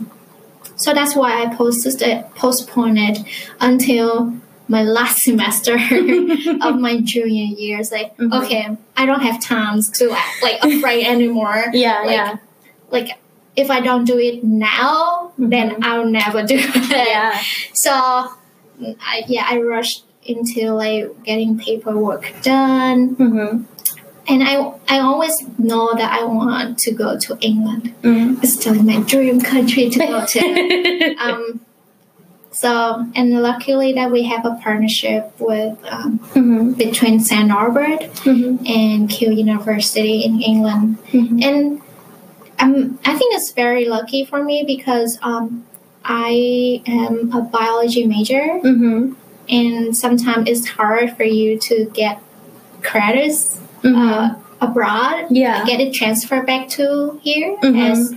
so 0.75 0.93
that's 0.93 1.15
why 1.15 1.31
I 1.43 1.55
posted 1.55 2.01
it 2.01 2.17
postponed 2.35 2.97
it 2.99 3.17
until 3.61 4.33
my 4.67 4.83
last 4.83 5.23
semester 5.27 5.75
of 6.67 6.73
my 6.79 6.99
junior 7.01 7.47
year. 7.61 7.79
It's 7.79 7.91
like 7.91 8.15
Mhm. 8.17 8.33
okay, 8.43 8.77
I 8.97 9.05
don't 9.05 9.21
have 9.29 9.39
time 9.41 9.81
to 9.99 10.03
like 10.45 10.59
afraid 10.63 11.05
anymore. 11.05 11.65
Yeah, 11.73 11.99
like, 12.01 12.11
yeah, 12.11 12.35
Like 12.91 13.09
if 13.61 13.67
I 13.77 13.79
don't 13.87 14.05
do 14.05 14.17
it 14.29 14.37
now, 14.43 15.31
then 15.37 15.67
Mhm. 15.71 15.83
I'll 15.87 16.09
never 16.19 16.39
do 16.51 16.55
it. 16.57 16.89
yeah. 17.13 17.33
So, 17.73 17.91
I, 19.11 19.15
yeah, 19.27 19.45
I 19.53 19.55
rushed 19.61 20.05
into 20.23 20.71
like 20.83 21.05
getting 21.23 21.51
paperwork 21.65 22.23
done, 22.43 23.15
Mm-hmm. 23.15 23.63
and 24.31 24.39
I 24.51 24.53
I 24.95 24.97
always 25.09 25.35
know 25.57 25.85
that 25.99 26.09
I 26.19 26.23
want 26.39 26.77
to 26.85 26.91
go 27.03 27.09
to 27.25 27.29
England. 27.49 27.83
Mm-hmm. 28.03 28.41
It's 28.43 28.53
still 28.59 28.75
my 28.91 28.99
dream 29.11 29.37
country 29.41 29.89
to 29.95 29.99
go 30.13 30.19
to. 30.33 30.41
um, 31.25 31.43
so, 32.51 32.71
and 33.15 33.41
luckily 33.41 33.93
that 33.93 34.11
we 34.11 34.23
have 34.31 34.43
a 34.45 34.53
partnership 34.63 35.23
with 35.39 35.77
um, 35.95 36.19
mm-hmm. 36.35 36.71
between 36.73 37.19
St. 37.19 37.47
Norbert 37.47 38.01
Mm-hmm. 38.27 38.65
and 38.65 39.09
Keele 39.09 39.33
University 39.47 40.15
in 40.27 40.41
England, 40.41 40.97
Mm-hmm. 41.11 41.39
and 41.47 41.81
um, 42.59 42.99
I 43.05 43.15
think 43.17 43.35
it's 43.35 43.51
very 43.51 43.85
lucky 43.85 44.25
for 44.25 44.43
me 44.43 44.63
because 44.65 45.17
um, 45.21 45.65
I 46.03 46.81
am 46.85 47.31
a 47.33 47.41
biology 47.41 48.05
major, 48.05 48.59
Mm-hmm. 48.63 49.13
and 49.49 49.95
sometimes 49.97 50.49
it's 50.49 50.67
hard 50.67 51.15
for 51.17 51.23
you 51.23 51.57
to 51.59 51.85
get 51.93 52.19
credits 52.81 53.59
uh, 53.83 54.35
abroad, 54.61 55.27
Yeah. 55.29 55.65
get 55.65 55.79
it 55.79 55.93
transferred 55.93 56.45
back 56.45 56.67
to 56.69 57.19
here 57.23 57.55
Mhm. 57.63 57.89
as 57.91 58.15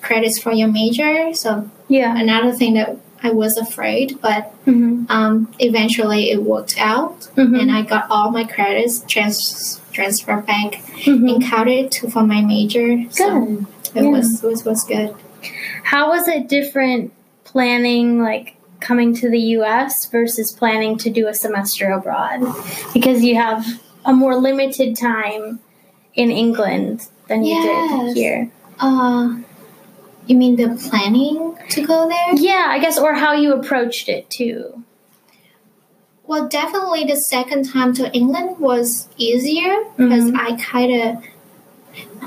credits 0.00 0.38
for 0.38 0.52
your 0.52 0.68
major. 0.68 1.32
So 1.34 1.68
Yeah. 1.88 2.16
another 2.16 2.52
thing 2.52 2.74
that 2.74 2.96
I 3.22 3.30
was 3.30 3.56
afraid, 3.56 4.18
but 4.20 4.52
Mm-hmm. 4.66 5.04
um, 5.10 5.48
eventually 5.58 6.30
it 6.30 6.42
worked 6.42 6.76
out, 6.78 7.28
Mhm. 7.36 7.60
and 7.60 7.70
I 7.70 7.82
got 7.82 8.06
all 8.10 8.30
my 8.30 8.44
credits 8.44 9.04
trans- 9.06 9.80
transferred 9.92 10.46
back 10.46 10.82
Mm-hmm. 11.04 11.28
and 11.28 11.44
counted 11.44 11.90
to 11.92 12.08
for 12.10 12.24
my 12.24 12.40
major. 12.40 13.04
So 13.10 13.28
Good. 13.40 13.66
It 13.94 14.02
Yeah. 14.04 14.10
was 14.10 14.42
was 14.42 14.64
was 14.64 14.84
good. 14.84 15.14
How 15.84 16.10
was 16.10 16.28
it 16.28 16.48
different 16.48 17.12
planning, 17.44 18.20
like 18.22 18.56
coming 18.80 19.14
to 19.16 19.28
the 19.30 19.38
U.S. 19.58 20.06
versus 20.06 20.52
planning 20.52 20.96
to 20.98 21.10
do 21.10 21.28
a 21.28 21.34
semester 21.34 21.90
abroad? 21.90 22.40
Because 22.94 23.22
you 23.24 23.36
have 23.36 23.64
a 24.04 24.12
more 24.12 24.36
limited 24.36 24.96
time 24.96 25.60
in 26.14 26.30
England 26.30 27.08
than 27.28 27.44
you 27.44 27.54
Yes. 27.54 28.04
did 28.06 28.16
here. 28.16 28.50
Uh, 28.80 29.36
you 30.26 30.36
mean 30.36 30.56
the 30.56 30.76
planning 30.88 31.56
to 31.70 31.86
go 31.86 32.08
there? 32.08 32.34
Yeah, 32.36 32.66
I 32.68 32.78
guess, 32.78 32.98
or 32.98 33.14
how 33.14 33.32
you 33.32 33.52
approached 33.54 34.08
it 34.08 34.28
too. 34.30 34.82
Well, 36.26 36.48
definitely 36.48 37.04
the 37.04 37.16
second 37.16 37.68
time 37.70 37.92
to 37.94 38.10
England 38.12 38.58
was 38.58 39.08
easier 39.16 39.74
because 39.96 40.30
Mhm. 40.30 40.38
I 40.38 40.56
kind 40.56 40.92
of. 41.02 41.24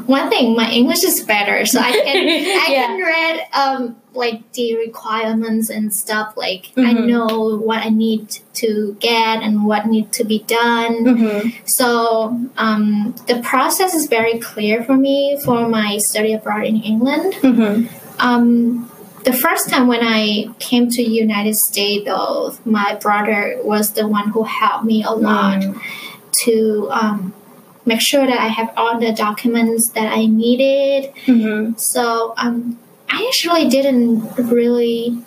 One 0.05 0.29
thing, 0.29 0.55
my 0.55 0.69
English 0.69 1.03
is 1.03 1.23
better, 1.23 1.65
so 1.65 1.79
I 1.79 1.91
can 1.91 2.17
I 2.27 2.67
Yeah. 2.69 2.87
can 2.87 2.99
read 3.01 3.39
um 3.53 3.95
like 4.13 4.51
the 4.53 4.75
requirements 4.77 5.69
and 5.69 5.93
stuff. 5.93 6.35
Like 6.37 6.71
I 6.77 6.93
Mhm. 6.93 7.05
know 7.07 7.57
what 7.57 7.79
I 7.79 7.89
need 7.89 8.39
to 8.61 8.95
get 8.99 9.41
and 9.43 9.65
what 9.65 9.87
need 9.87 10.11
to 10.13 10.23
be 10.23 10.39
done. 10.47 10.93
Mm-hmm. 11.05 11.49
So 11.65 12.39
um, 12.57 13.15
the 13.27 13.41
process 13.41 13.93
is 13.93 14.07
very 14.07 14.39
clear 14.39 14.83
for 14.83 14.95
me 14.95 15.37
for 15.43 15.67
my 15.67 15.97
study 15.97 16.33
abroad 16.33 16.65
in 16.65 16.77
England. 16.81 17.33
Mm-hmm. 17.41 17.87
Um, 18.19 18.89
the 19.25 19.33
first 19.33 19.69
time 19.69 19.87
when 19.87 19.99
I 20.03 20.47
came 20.59 20.87
to 20.91 21.01
United 21.01 21.55
States, 21.55 22.05
though, 22.05 22.55
my 22.63 22.95
brother 22.95 23.57
was 23.63 23.91
the 23.91 24.07
one 24.07 24.29
who 24.29 24.43
helped 24.43 24.85
me 24.85 25.03
a 25.03 25.11
lot 25.11 25.59
Mm. 25.61 25.79
to 26.45 26.87
um, 26.91 27.33
make 27.85 28.01
sure 28.01 28.25
that 28.25 28.39
I 28.39 28.47
have 28.47 28.73
all 28.77 28.99
the 28.99 29.13
documents 29.13 29.89
that 29.89 30.11
I 30.11 30.25
needed. 30.25 31.13
Mm-hmm. 31.25 31.77
So 31.77 32.33
um, 32.37 32.79
I 33.09 33.25
actually 33.27 33.69
didn't 33.69 34.35
really 34.37 35.17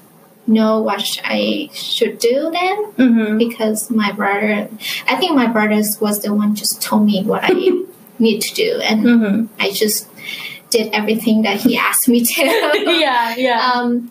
know 0.47 0.81
what 0.81 1.21
I 1.25 1.69
should 1.73 2.19
do 2.19 2.51
then 2.51 2.93
Mm-hmm. 2.93 3.39
because 3.39 3.91
my 3.91 4.13
brother, 4.13 4.69
I 5.07 5.17
think 5.17 5.35
my 5.37 5.47
brother 5.47 5.81
was 6.01 6.21
the 6.23 6.33
one 6.35 6.55
just 6.55 6.81
told 6.83 7.05
me 7.07 7.23
what 7.23 7.43
I 7.45 7.51
need 8.19 8.41
to 8.43 8.55
do, 8.55 8.81
and 8.83 9.05
Mm-hmm. 9.05 9.47
I 9.61 9.71
just 9.71 10.09
did 10.71 10.93
everything 10.93 11.43
that 11.43 11.61
he 11.61 11.77
asked 11.79 12.09
me 12.09 12.25
to. 12.25 12.43
yeah, 12.99 13.35
yeah. 13.37 13.73
um, 13.75 14.11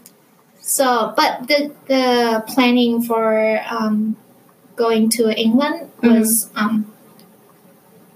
so, 0.62 1.14
but 1.16 1.48
the 1.48 1.72
the 1.88 2.44
planning 2.48 3.02
for 3.02 3.60
um, 3.70 4.16
going 4.76 5.10
to 5.10 5.30
England 5.38 5.92
was 6.04 6.50
um, 6.56 6.92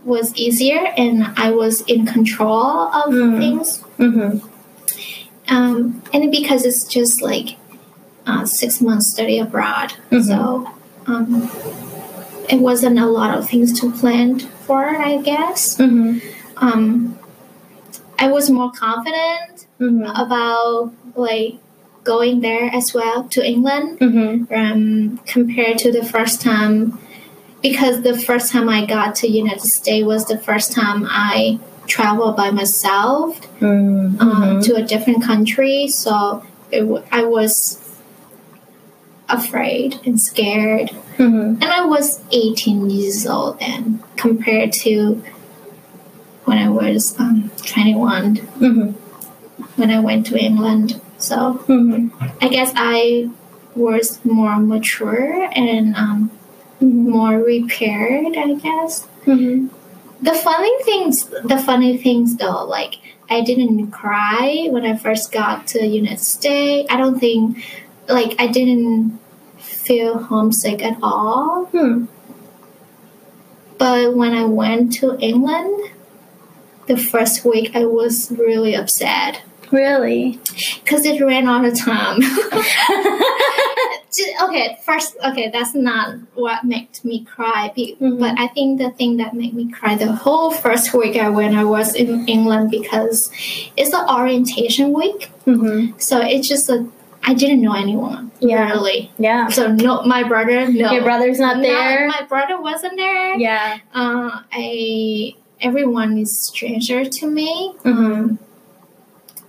was 0.03 0.35
easier, 0.35 0.81
and 0.97 1.27
I 1.37 1.51
was 1.51 1.81
in 1.81 2.05
control 2.05 2.89
of 2.93 3.13
Mm. 3.13 3.37
things. 3.37 3.83
mm-hmm. 3.99 4.47
Um, 5.47 6.01
and 6.13 6.31
because 6.31 6.65
it's 6.65 6.85
just 6.85 7.21
like 7.21 7.57
uh, 8.25 8.45
six 8.45 8.79
months 8.81 9.07
study 9.07 9.39
abroad, 9.39 9.93
Mhm. 10.11 10.23
so 10.23 10.69
um, 11.07 11.49
it 12.49 12.59
wasn't 12.59 12.99
a 12.99 13.05
lot 13.07 13.37
of 13.37 13.49
things 13.49 13.79
to 13.81 13.91
plan 13.91 14.39
for. 14.39 14.85
I 14.85 15.17
guess 15.17 15.77
Mm-hmm. 15.77 16.19
um, 16.57 17.17
I 18.19 18.27
was 18.31 18.49
more 18.49 18.71
confident 18.71 19.65
Mm-hmm. 19.79 20.05
about 20.05 20.93
like 21.15 21.55
going 22.03 22.41
there 22.41 22.69
as 22.73 22.93
well 22.93 23.23
to 23.29 23.45
England 23.45 23.99
Mm-hmm. 23.99 24.53
um, 24.53 25.19
compared 25.25 25.77
to 25.79 25.91
the 25.91 26.03
first 26.05 26.39
time 26.41 26.99
because 27.61 28.01
the 28.01 28.17
first 28.17 28.51
time 28.51 28.67
I 28.69 28.85
got 28.85 29.15
to 29.15 29.27
United 29.27 29.61
States 29.61 30.05
was 30.05 30.25
the 30.25 30.37
first 30.37 30.71
time 30.73 31.05
I 31.09 31.59
traveled 31.87 32.35
by 32.37 32.51
myself 32.51 33.39
Mm-hmm. 33.59 34.19
um, 34.19 34.61
to 34.63 34.75
a 34.75 34.83
different 34.83 35.23
country 35.23 35.87
so 35.87 36.43
w- 36.71 37.03
I 37.11 37.23
was 37.23 37.77
afraid 39.29 39.99
and 40.05 40.19
scared 40.19 40.89
Mm-hmm. 41.17 41.61
and 41.61 41.63
I 41.65 41.85
was 41.85 42.23
18 42.31 42.89
years 42.89 43.27
old 43.27 43.59
then 43.59 44.01
compared 44.15 44.71
to 44.85 45.21
when 46.45 46.57
I 46.57 46.69
was 46.69 47.19
um, 47.19 47.51
21 47.57 48.37
Mm-hmm. 48.37 48.91
when 49.79 49.91
I 49.91 49.99
went 49.99 50.25
to 50.27 50.37
England 50.39 50.99
so 51.17 51.63
Mm-hmm. 51.67 52.17
I 52.41 52.47
guess 52.49 52.73
I 52.75 53.29
was 53.75 54.19
more 54.25 54.57
mature 54.59 55.47
and 55.53 55.95
um, 55.95 56.31
Mm-hmm. 56.81 57.09
more 57.11 57.37
repaired. 57.37 58.35
I 58.35 58.53
guess 58.55 59.07
Mm-hmm. 59.25 59.67
the 60.23 60.33
funny 60.33 60.83
things, 60.83 61.25
the 61.25 61.61
funny 61.63 61.95
things 61.97 62.37
though, 62.37 62.65
like 62.65 62.95
I 63.29 63.41
didn't 63.41 63.91
cry 63.91 64.67
when 64.71 64.83
I 64.83 64.97
first 64.97 65.31
got 65.31 65.67
to 65.67 65.85
United 65.85 66.19
States. 66.19 66.87
I 66.91 66.97
don't 66.97 67.19
think, 67.19 67.63
like 68.09 68.35
I 68.41 68.47
didn't 68.47 69.19
feel 69.59 70.17
homesick 70.17 70.81
at 70.83 70.97
all. 71.03 71.65
Hmm. 71.65 72.05
But 73.77 74.15
when 74.15 74.33
I 74.33 74.45
went 74.45 74.93
to 74.99 75.17
England, 75.19 75.91
the 76.87 76.97
first 76.97 77.45
week 77.45 77.75
I 77.75 77.85
was 77.85 78.31
really 78.31 78.73
upset 78.75 79.41
Really? 79.71 80.39
because 80.83 81.05
it 81.05 81.21
ran 81.21 81.47
out 81.47 81.63
of 81.63 81.77
time. 81.79 82.19
Okay, 84.43 84.77
first, 84.85 85.15
okay, 85.23 85.49
that's 85.49 85.73
not 85.73 86.15
what 86.35 86.63
made 86.65 86.89
me 87.03 87.23
cry. 87.23 87.71
Mhm. 87.75 88.19
But 88.19 88.37
I 88.37 88.47
think 88.47 88.79
the 88.79 88.89
thing 88.91 89.17
that 89.17 89.33
made 89.33 89.53
me 89.53 89.71
cry 89.71 89.95
the 89.95 90.11
whole 90.11 90.51
first 90.51 90.93
week 90.93 91.15
I 91.15 91.29
when 91.29 91.55
I 91.55 91.63
was 91.63 91.95
in 91.95 92.27
England 92.27 92.71
because 92.71 93.31
it's 93.77 93.91
the 93.91 94.03
orientation 94.11 94.91
week. 94.91 95.31
Mm-hmm. 95.47 95.97
So 95.97 96.19
it's 96.19 96.47
just 96.47 96.69
a 96.69 96.85
I 97.23 97.33
didn't 97.35 97.61
know 97.61 97.73
anyone 97.73 98.31
Yeah. 98.41 98.67
really. 98.71 99.11
Yeah. 99.19 99.47
So 99.49 99.71
no, 99.71 100.01
my 100.03 100.23
brother 100.23 100.67
no. 100.67 100.91
Your 100.91 101.03
brother's 101.03 101.39
not 101.39 101.61
there. 101.61 102.07
No, 102.07 102.07
my 102.19 102.23
brother 102.27 102.59
wasn't 102.59 102.97
there. 102.97 103.35
yeah. 103.37 103.77
Uh, 103.93 104.41
I 104.51 105.35
everyone 105.61 106.17
is 106.17 106.37
stranger 106.37 107.05
to 107.05 107.27
me. 107.27 107.73
Mm-hmm. 107.85 108.35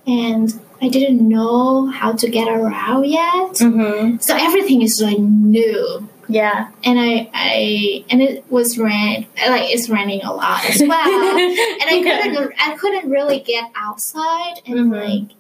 and 0.07 0.61
I 0.83 0.89
didn't 0.89 1.27
know 1.29 1.87
how 1.87 2.12
to 2.12 2.29
get 2.29 2.49
around 2.49 3.05
yet. 3.07 3.53
Mm-hmm. 3.62 4.17
So 4.19 4.37
everything 4.37 4.83
is 4.83 5.01
like 5.01 5.19
new. 5.19 6.09
Yeah. 6.29 6.71
And 6.85 6.99
I, 6.99 7.31
I 7.33 8.05
and 8.11 8.21
it 8.21 8.45
was 8.51 8.79
rain 8.79 9.27
like 9.49 9.71
it's 9.73 9.89
raining 9.89 10.23
a 10.23 10.33
lot 10.33 10.65
as 10.69 10.83
well. 10.83 10.91
and 11.39 11.89
I 11.89 12.03
Yeah. 12.05 12.23
couldn't 12.23 12.53
I 12.59 12.77
couldn't 12.77 13.09
really 13.11 13.39
get 13.41 13.71
outside 13.77 14.55
and 14.67 14.91
Mhm. 14.93 15.05
like 15.05 15.37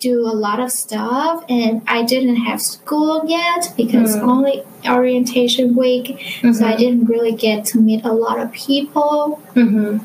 do 0.00 0.20
a 0.20 0.30
lot 0.46 0.60
of 0.60 0.70
stuff 0.70 1.44
and 1.48 1.82
I 1.88 2.04
didn't 2.04 2.36
have 2.36 2.62
school 2.62 3.24
yet 3.26 3.72
because 3.76 4.16
Mhm. 4.16 4.22
only 4.22 4.62
orientation 4.88 5.74
week 5.74 6.06
so 6.52 6.64
I 6.64 6.76
didn't 6.76 7.06
really 7.06 7.32
get 7.32 7.64
to 7.70 7.78
meet 7.80 8.04
a 8.04 8.12
lot 8.12 8.38
of 8.38 8.52
people 8.52 9.40
Mm-hmm. 9.56 9.98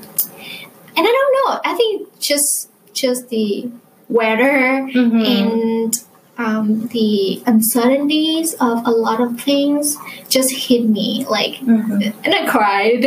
and 0.96 1.04
I 1.10 1.12
don't 1.18 1.32
know 1.38 1.60
I 1.64 1.76
think 1.76 2.20
just 2.20 2.70
just 2.94 3.30
the 3.30 3.70
weather 4.10 4.88
Mm-hmm. 4.94 5.20
and 5.22 6.04
um, 6.36 6.88
the 6.88 7.44
uncertainties 7.46 8.54
of 8.56 8.86
a 8.88 8.90
lot 8.90 9.22
of 9.22 9.40
things 9.40 9.98
just 10.30 10.52
hit 10.52 10.84
me 10.90 11.26
like 11.30 11.54
Mm-hmm. 11.56 12.02
and 12.26 12.34
I 12.34 12.48
cried 12.50 13.06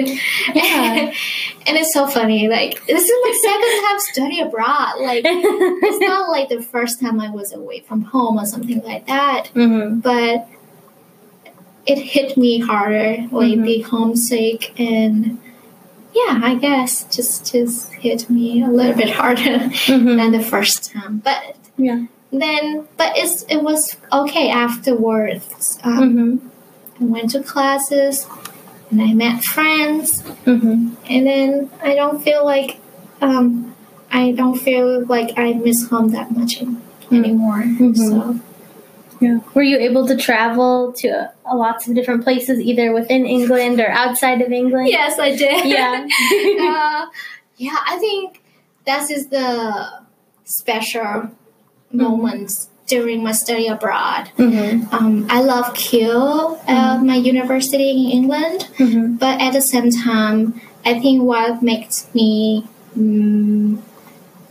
Yeah. 0.54 1.12
and 1.66 1.76
it's 1.76 1.92
so 1.92 2.06
funny 2.06 2.46
like 2.48 2.84
this 2.86 3.02
is 3.02 3.12
my 3.24 3.40
second 3.42 3.82
time 3.88 4.00
study 4.00 4.40
abroad 4.40 4.94
like 5.00 5.22
it's 5.26 6.00
not 6.08 6.30
like 6.30 6.48
the 6.48 6.62
first 6.62 7.00
time 7.00 7.20
I 7.20 7.30
was 7.30 7.52
away 7.52 7.80
from 7.80 8.02
home 8.02 8.38
or 8.38 8.46
something 8.46 8.80
like 8.84 9.06
that 9.08 9.50
mm-hmm. 9.54 9.98
but 10.00 10.46
it 11.86 11.98
hit 11.98 12.36
me 12.36 12.60
harder 12.60 13.16
like 13.32 13.58
Mhm. 13.58 13.64
the 13.64 13.80
homesick 13.82 14.78
and 14.78 15.38
yeah 16.20 16.34
I 16.50 16.54
guess 16.66 16.90
just 17.16 17.34
just 17.52 17.92
hit 18.04 18.20
me 18.36 18.62
a 18.62 18.70
little 18.78 18.96
bit 19.02 19.10
harder 19.20 19.58
Mm-hmm. 19.90 20.16
than 20.18 20.30
the 20.38 20.44
first 20.52 20.76
time 20.92 21.14
but 21.28 21.40
Yeah. 21.88 22.00
then 22.44 22.62
but 23.00 23.10
it's 23.22 23.36
it 23.54 23.60
was 23.68 23.80
okay 24.20 24.46
afterwards 24.64 25.78
um, 25.88 25.98
Mm-hmm. 26.02 26.32
i 27.00 27.04
went 27.14 27.28
to 27.34 27.40
classes 27.52 28.26
and 28.90 28.98
i 29.08 29.12
met 29.24 29.36
friends 29.54 30.06
Mm-hmm. 30.50 30.94
and 31.14 31.22
then 31.30 31.48
i 31.82 31.92
don't 32.00 32.20
feel 32.26 32.42
like 32.54 32.70
um, 33.26 33.74
i 34.20 34.22
don't 34.40 34.58
feel 34.66 34.88
like 35.14 35.30
i 35.44 35.52
miss 35.66 35.80
home 35.90 36.08
that 36.16 36.28
much 36.38 36.52
an- 36.62 36.80
anymore 37.18 37.62
Mhm. 37.80 37.96
so 38.08 38.16
Yeah. 39.20 39.38
Were 39.54 39.62
you 39.62 39.78
able 39.78 40.06
to 40.06 40.16
travel 40.16 40.92
to 40.94 41.08
uh, 41.44 41.56
lots 41.56 41.88
of 41.88 41.94
different 41.94 42.22
places, 42.24 42.60
either 42.60 42.92
within 42.92 43.24
England 43.26 43.80
or 43.80 43.88
outside 43.88 44.40
of 44.42 44.52
England? 44.52 44.88
yes 44.88 45.18
i 45.18 45.34
did 45.34 45.64
Yeah. 45.66 46.06
uh, 46.60 47.06
yeah 47.56 47.76
i 47.86 47.96
think 47.98 48.42
that 48.84 49.10
is 49.10 49.28
the 49.28 50.02
special 50.44 51.30
moments 51.92 52.68
during 52.86 53.22
my 53.24 53.32
study 53.32 53.66
abroad 53.66 54.30
mm-hmm. 54.38 54.94
um, 54.94 55.26
i 55.28 55.40
love 55.40 55.74
Keele 55.74 56.60
uh, 56.68 56.98
my 57.02 57.16
university 57.16 57.90
in 57.90 58.10
england 58.12 58.68
Mm-hmm. 58.78 59.16
But 59.16 59.40
at 59.40 59.52
the 59.52 59.62
same 59.62 59.90
time, 59.90 60.60
I 60.84 61.00
think 61.00 61.22
what 61.22 61.62
makes 61.62 62.12
me 62.14 62.66
mm, 62.96 63.80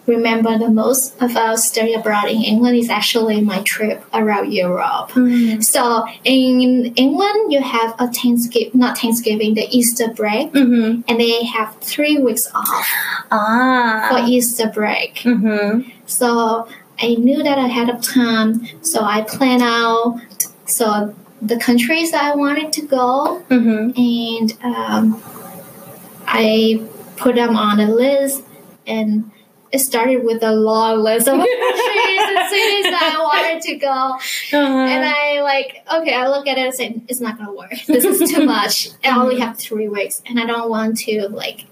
remember 0.07 0.57
the 0.57 0.69
most 0.69 1.15
about 1.21 1.59
study 1.59 1.93
abroad 1.93 2.25
in 2.29 2.41
England 2.41 2.77
is 2.77 2.89
actually 2.89 3.41
my 3.41 3.61
trip 3.63 4.03
around 4.13 4.53
Europe. 4.53 5.09
Mm-hmm. 5.11 5.61
So 5.61 6.05
in 6.23 6.93
England, 6.95 7.51
you 7.51 7.61
have 7.61 7.95
a 7.99 8.07
Thanksgiving, 8.11 8.71
not 8.79 8.97
Thanksgiving, 8.97 9.53
the 9.55 9.67
Easter 9.69 10.07
break, 10.13 10.51
Mm-hmm. 10.53 11.01
and 11.07 11.19
they 11.19 11.43
have 11.45 11.75
three 11.81 12.17
weeks 12.19 12.47
off 12.53 12.87
Ah. 13.31 14.07
for 14.09 14.19
Easter 14.29 14.67
break. 14.67 15.15
Mm-hmm. 15.23 15.89
So 16.05 16.67
I 17.01 17.15
knew 17.15 17.41
that 17.43 17.57
ahead 17.57 17.89
of 17.89 18.01
time. 18.01 18.67
So 18.83 19.01
I 19.01 19.21
plan 19.23 19.61
out 19.61 20.21
so 20.65 21.13
the 21.41 21.57
countries 21.57 22.11
that 22.11 22.23
I 22.23 22.35
wanted 22.35 22.71
to 22.73 22.81
go 22.83 23.43
Mm-hmm. 23.49 23.99
and 23.99 24.47
um, 24.63 25.21
I 26.27 26.81
put 27.17 27.35
them 27.35 27.55
on 27.55 27.79
a 27.79 27.89
list, 27.91 28.43
and 28.87 29.31
it 29.75 29.79
started 29.79 30.23
with 30.23 30.41
a 30.43 30.51
long 30.51 31.01
list 31.03 31.27
of 31.27 31.33
countries 31.37 32.25
and 32.31 32.49
cities 32.49 32.85
that 32.93 33.13
I 33.15 33.19
wanted 33.21 33.61
to 33.63 33.75
go. 33.75 33.87
Uh-huh. 33.87 34.57
And 34.91 35.03
I 35.05 35.41
like, 35.41 35.83
okay, 35.93 36.13
I 36.13 36.27
look 36.29 36.47
at 36.47 36.57
it 36.57 36.65
and 36.65 36.73
say, 36.73 37.01
it's 37.07 37.19
not 37.19 37.37
gonna 37.37 37.53
work. 37.53 37.73
This 37.87 38.05
is 38.05 38.31
too 38.31 38.45
much. 38.57 38.89
I 39.03 39.17
only 39.19 39.39
have 39.39 39.57
three 39.57 39.89
weeks, 39.89 40.21
and 40.25 40.39
I 40.39 40.45
don't 40.45 40.69
want 40.69 40.97
to 40.99 41.27
like 41.29 41.65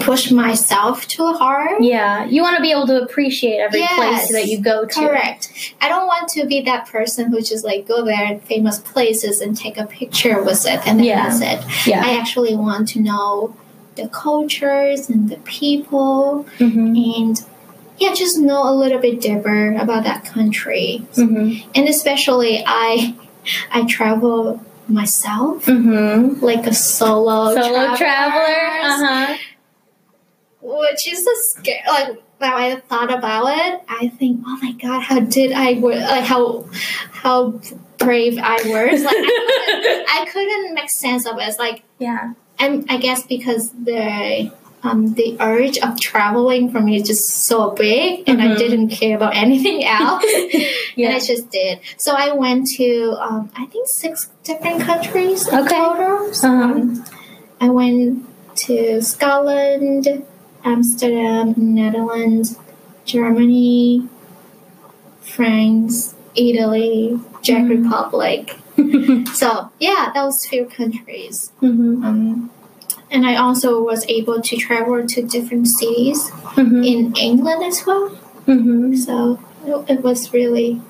push 0.00 0.30
myself 0.30 1.06
too 1.06 1.32
hard. 1.34 1.82
yeah, 1.84 2.24
you 2.26 2.42
want 2.42 2.56
to 2.56 2.62
be 2.62 2.70
able 2.72 2.86
to 2.86 3.00
appreciate 3.02 3.58
every 3.58 3.80
Yes. 3.80 3.96
place 3.96 4.32
that 4.32 4.48
you 4.50 4.60
go 4.60 4.84
to. 4.84 4.94
Correct. 4.94 5.74
I 5.80 5.88
don't 5.88 6.06
want 6.06 6.28
to 6.30 6.46
be 6.46 6.60
that 6.62 6.86
person 6.88 7.30
who 7.30 7.40
just 7.40 7.64
like 7.64 7.86
go 7.86 8.04
there 8.04 8.38
famous 8.40 8.78
places 8.80 9.40
and 9.40 9.56
take 9.56 9.78
a 9.78 9.86
picture 9.86 10.42
with 10.42 10.66
it 10.66 10.86
and 10.86 10.98
then 10.98 11.06
Yeah. 11.06 11.28
that's 11.28 11.40
it. 11.40 11.86
Yeah. 11.86 12.02
I 12.04 12.18
actually 12.18 12.54
want 12.56 12.88
to 12.90 13.00
know 13.00 13.56
the 13.98 14.08
cultures 14.08 15.10
and 15.10 15.28
the 15.28 15.36
people 15.58 16.46
Mm-hmm. 16.58 16.94
and 17.20 17.44
yeah, 17.98 18.14
just 18.14 18.38
know 18.38 18.62
a 18.62 18.74
little 18.74 19.00
bit 19.00 19.20
deeper 19.20 19.74
about 19.74 20.04
that 20.04 20.24
country. 20.24 21.02
Mm-hmm. 21.14 21.68
And 21.74 21.88
especially 21.88 22.62
I 22.66 23.14
I 23.72 23.84
travel 23.86 24.62
myself 24.88 25.66
Mm-hmm. 25.66 26.44
like 26.44 26.64
a 26.66 26.74
solo 26.74 27.54
Solo 27.54 27.96
traveler. 27.96 27.96
traveler, 27.96 28.88
Uh-huh. 28.88 29.36
which 30.62 31.12
is 31.12 31.26
a 31.26 31.36
scare. 31.50 31.82
Like 31.88 32.22
now 32.40 32.56
I 32.56 32.76
thought 32.88 33.12
about 33.12 33.46
it, 33.48 33.82
I 33.88 34.08
think, 34.08 34.42
oh 34.46 34.58
my 34.62 34.72
god, 34.72 35.02
how 35.02 35.20
did 35.20 35.52
I 35.52 35.74
wo- 35.74 35.90
like 35.90 36.24
how 36.24 36.66
how 37.12 37.60
brave 37.98 38.38
I 38.38 38.54
was. 38.62 39.02
Like 39.02 39.14
I 39.16 39.24
couldn't, 39.74 40.06
I 40.08 40.24
couldn't 40.32 40.74
make 40.74 40.88
sense 40.90 41.26
of 41.26 41.36
it. 41.38 41.48
It's 41.48 41.58
like 41.58 41.82
Yeah. 41.98 42.34
And 42.58 42.84
I 42.88 42.96
guess 42.98 43.22
because 43.26 43.70
the 43.72 44.50
um, 44.82 45.14
the 45.14 45.36
urge 45.40 45.76
of 45.78 45.98
traveling 46.00 46.70
for 46.70 46.80
me 46.80 46.96
is 46.96 47.06
just 47.08 47.24
so 47.46 47.70
big, 47.72 48.28
and 48.28 48.40
I 48.40 48.48
Mhm. 48.48 48.58
didn't 48.58 48.88
care 48.90 49.16
about 49.16 49.34
anything 49.36 49.84
else, 49.98 50.24
and 50.96 51.12
I 51.14 51.18
just 51.18 51.50
did. 51.50 51.80
So 51.96 52.14
I 52.16 52.32
went 52.32 52.68
to 52.78 53.16
um, 53.20 53.50
I 53.56 53.66
think 53.66 53.88
six 53.88 54.28
different 54.44 54.82
countries 54.82 55.48
in 55.48 55.58
Okay. 55.58 55.74
total. 55.74 56.32
So, 56.32 56.48
Uh-huh. 56.48 56.64
um, 56.74 57.04
I 57.60 57.68
went 57.70 58.22
to 58.66 59.02
Scotland, 59.02 60.22
Amsterdam, 60.64 61.54
Netherlands, 61.56 62.56
Germany, 63.04 64.06
France, 65.20 66.14
Italy, 66.34 67.18
Czech 67.42 67.62
Mhm. 67.64 67.82
Republic. 67.82 68.56
So 69.34 69.70
yeah, 69.80 70.10
those 70.14 70.46
few 70.46 70.66
countries. 70.66 71.52
Mm-hmm. 71.62 72.04
Um, 72.04 72.50
and 73.10 73.26
I 73.26 73.36
also 73.36 73.82
was 73.82 74.06
able 74.06 74.40
to 74.40 74.56
travel 74.56 75.06
to 75.06 75.22
different 75.22 75.66
cities 75.66 76.30
Mm-hmm. 76.58 76.82
in 76.82 77.14
England 77.16 77.62
as 77.62 77.86
well. 77.86 78.10
Mm-hmm. 78.48 78.96
So 78.96 79.38
it, 79.88 80.02
was 80.02 80.32
really 80.32 80.80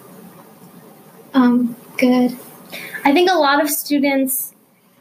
um, 1.34 1.76
good. 1.98 2.38
I 3.04 3.12
think 3.12 3.30
a 3.30 3.34
lot 3.34 3.60
of 3.62 3.68
students 3.68 4.54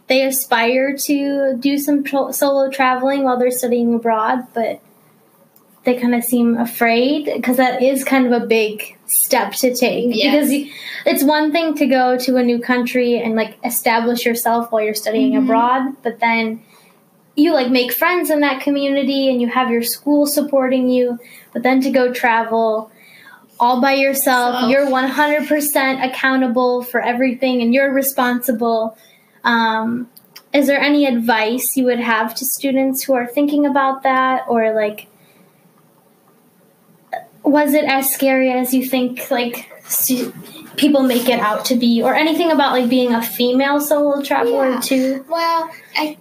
they 0.08 0.26
aspire 0.26 0.96
to 0.96 1.56
do 1.58 1.78
some 1.78 2.04
tro- 2.04 2.32
solo 2.32 2.70
traveling 2.70 3.24
while 3.24 3.38
they're 3.38 3.52
studying 3.52 3.94
abroad, 3.94 4.48
but 4.54 4.82
they 5.86 5.96
kind 5.96 6.16
of 6.16 6.24
seem 6.24 6.58
afraid 6.58 7.26
because 7.26 7.58
that 7.58 7.82
is 7.82 8.04
kind 8.04 8.26
of 8.26 8.42
a 8.42 8.46
big 8.46 8.97
step 9.08 9.54
to 9.54 9.74
take. 9.74 10.08
Yes. 10.10 10.48
Because 10.50 10.74
it's 11.06 11.24
one 11.24 11.52
thing 11.52 11.74
to 11.76 11.86
go 11.86 12.18
to 12.18 12.38
a 12.38 12.44
new 12.44 12.60
country 12.60 13.18
and 13.20 13.36
like 13.36 13.58
establish 13.64 14.26
yourself 14.26 14.72
while 14.72 14.82
you're 14.82 14.94
studying 14.94 15.34
Mhm. 15.34 15.44
abroad, 15.44 15.96
but 16.04 16.20
then 16.20 16.62
you 17.36 17.54
like 17.54 17.70
make 17.70 17.94
friends 17.94 18.30
in 18.30 18.42
that 18.42 18.62
community 18.62 19.30
and 19.30 19.42
you 19.42 19.48
have 19.48 19.70
your 19.70 19.84
school 19.84 20.26
supporting 20.26 20.90
you, 20.90 21.18
but 21.54 21.64
then 21.64 21.80
to 21.82 21.90
go 21.90 22.12
travel 22.12 22.92
all 23.60 23.80
by 23.82 23.94
yourself, 23.94 24.62
So- 24.62 24.68
you're 24.68 24.90
100% 24.90 26.04
accountable 26.04 26.84
for 26.84 27.02
everything 27.02 27.62
and 27.62 27.74
you're 27.74 27.92
responsible. 27.92 28.98
Um, 29.44 30.10
is 30.54 30.68
there 30.68 30.80
any 30.80 31.06
advice 31.06 31.76
you 31.78 31.86
would 31.86 32.00
have 32.00 32.36
to 32.36 32.46
students 32.46 33.04
who 33.04 33.14
are 33.14 33.26
thinking 33.28 33.66
about 33.66 34.04
that 34.04 34.44
or 34.48 34.74
like 34.74 35.08
was 37.44 37.74
it 37.74 37.86
as 37.86 38.10
scary 38.14 38.52
as 38.52 38.74
you 38.74 38.86
think 38.86 39.30
like 39.32 39.72
stu- 39.88 40.34
people 40.76 41.04
make 41.04 41.28
it 41.30 41.40
out 41.40 41.66
to 41.66 41.76
be, 41.76 42.02
or 42.04 42.14
anything 42.16 42.52
about 42.52 42.72
like 42.74 42.90
being 42.90 43.14
a 43.14 43.22
female 43.22 43.80
solo 43.80 44.22
traveler 44.22 44.72
Yeah. 44.72 44.80
too? 44.80 45.26
Well, 45.30 45.70
I 45.96 46.18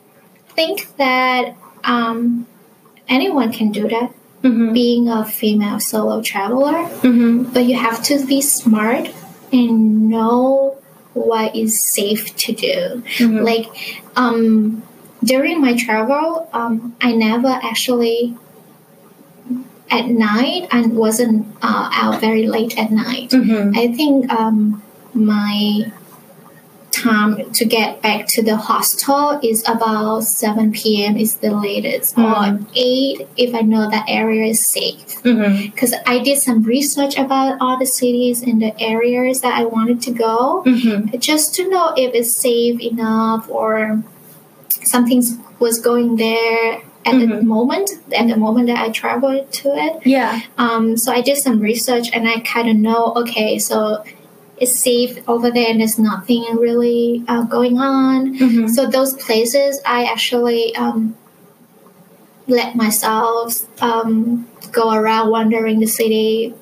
think 0.55 0.97
that 0.97 1.55
um, 1.85 2.47
anyone 3.09 3.53
can 3.53 3.71
do 3.73 3.89
that, 3.89 4.13
Mm-hmm. 4.43 4.73
being 4.75 5.09
a 5.09 5.25
female 5.25 5.81
solo 5.81 6.23
traveler, 6.23 6.73
Mm-hmm. 7.03 7.53
but 7.53 7.65
you 7.65 7.75
have 7.77 8.03
to 8.05 8.25
be 8.27 8.41
smart 8.41 9.11
and 9.53 10.09
know 10.09 10.79
what 11.15 11.57
is 11.57 11.83
safe 11.83 12.37
to 12.37 12.53
do. 12.53 13.03
Mhm. 13.19 13.43
Like 13.43 14.03
um, 14.15 14.83
during 15.25 15.61
my 15.61 15.75
travel, 15.75 16.49
um, 16.53 16.95
I 17.01 17.13
never 17.13 17.49
actually 17.49 18.37
at 19.91 20.07
night 20.07 20.69
and 20.73 20.97
wasn't 20.97 21.47
uh, 21.63 21.89
out 21.93 22.21
very 22.21 22.47
late 22.47 22.77
at 22.79 22.91
night. 22.91 23.31
Mm-hmm. 23.31 23.77
I 23.79 23.93
think 23.95 24.31
um, 24.33 24.83
my 25.15 25.93
time 26.91 27.53
to 27.53 27.65
get 27.67 28.01
back 28.01 28.27
to 28.27 28.43
the 28.43 28.57
hostel 28.57 29.39
is 29.43 29.63
about 29.69 30.21
7 30.25 30.73
p.m. 30.73 31.17
is 31.19 31.37
the 31.37 31.51
latest 31.51 32.17
or 32.17 32.59
8 32.75 33.29
if 33.37 33.55
I 33.55 33.61
know 33.61 33.91
that 33.91 34.07
area 34.09 34.47
is 34.51 34.67
safe 34.67 35.03
Mm-hmm. 35.23 35.67
because 35.71 35.93
I 36.07 36.21
did 36.21 36.39
some 36.41 36.63
research 36.63 37.19
about 37.19 37.59
all 37.61 37.79
the 37.79 37.87
cities 37.87 38.43
and 38.43 38.63
the 38.63 38.73
areas 38.81 39.41
that 39.43 39.55
I 39.59 39.65
wanted 39.65 40.01
to 40.03 40.11
go 40.13 40.63
Mm-hmm. 40.65 41.19
just 41.19 41.55
to 41.57 41.69
know 41.69 41.93
if 41.97 42.15
it's 42.15 42.35
safe 42.35 42.81
enough 42.81 43.49
or 43.51 44.03
something 44.85 45.23
was 45.59 45.81
going 45.81 46.17
there 46.17 46.81
at 47.07 47.15
the 47.21 47.27
Mhm. 47.27 47.43
moment 47.45 47.89
at 48.21 48.27
the 48.29 48.37
moment 48.37 48.67
that 48.71 48.79
I 48.87 48.89
traveled 48.91 49.45
to 49.61 49.69
it 49.85 49.95
Yeah. 50.05 50.41
um, 50.59 50.85
so 50.97 51.13
I 51.13 51.21
did 51.29 51.37
some 51.47 51.59
research 51.61 52.07
and 52.13 52.29
I 52.29 52.41
kind 52.41 52.69
of 52.73 52.77
know, 52.77 53.13
okay, 53.23 53.59
so 53.59 54.03
it's 54.59 54.77
safe 54.89 55.13
over 55.29 55.49
there 55.51 55.69
and 55.71 55.79
there's 55.81 55.99
nothing 55.99 56.43
really 56.67 57.23
uh, 57.29 57.43
going 57.57 57.77
on. 57.79 58.39
Mm-hmm. 58.39 58.67
So 58.69 58.87
those 58.97 59.13
places, 59.27 59.81
I 59.85 60.05
actually 60.05 60.75
um, 60.77 61.15
let 62.49 62.75
myself 62.75 63.49
um, 63.83 64.47
go 64.73 64.93
around 64.95 65.31
wandering 65.31 65.81
the 65.81 65.87
city 66.01 66.55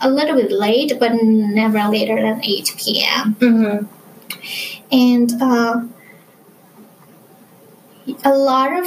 a 0.00 0.08
little 0.10 0.34
bit 0.34 0.50
late, 0.50 0.94
but 0.98 1.12
never 1.22 1.82
later 1.96 2.16
than 2.16 2.40
8 2.42 2.74
p.m. 2.78 3.36
Mm-hmm. 3.38 3.86
And 4.90 5.28
uh, 5.42 5.74
a 8.24 8.34
lot 8.34 8.72
of, 8.80 8.86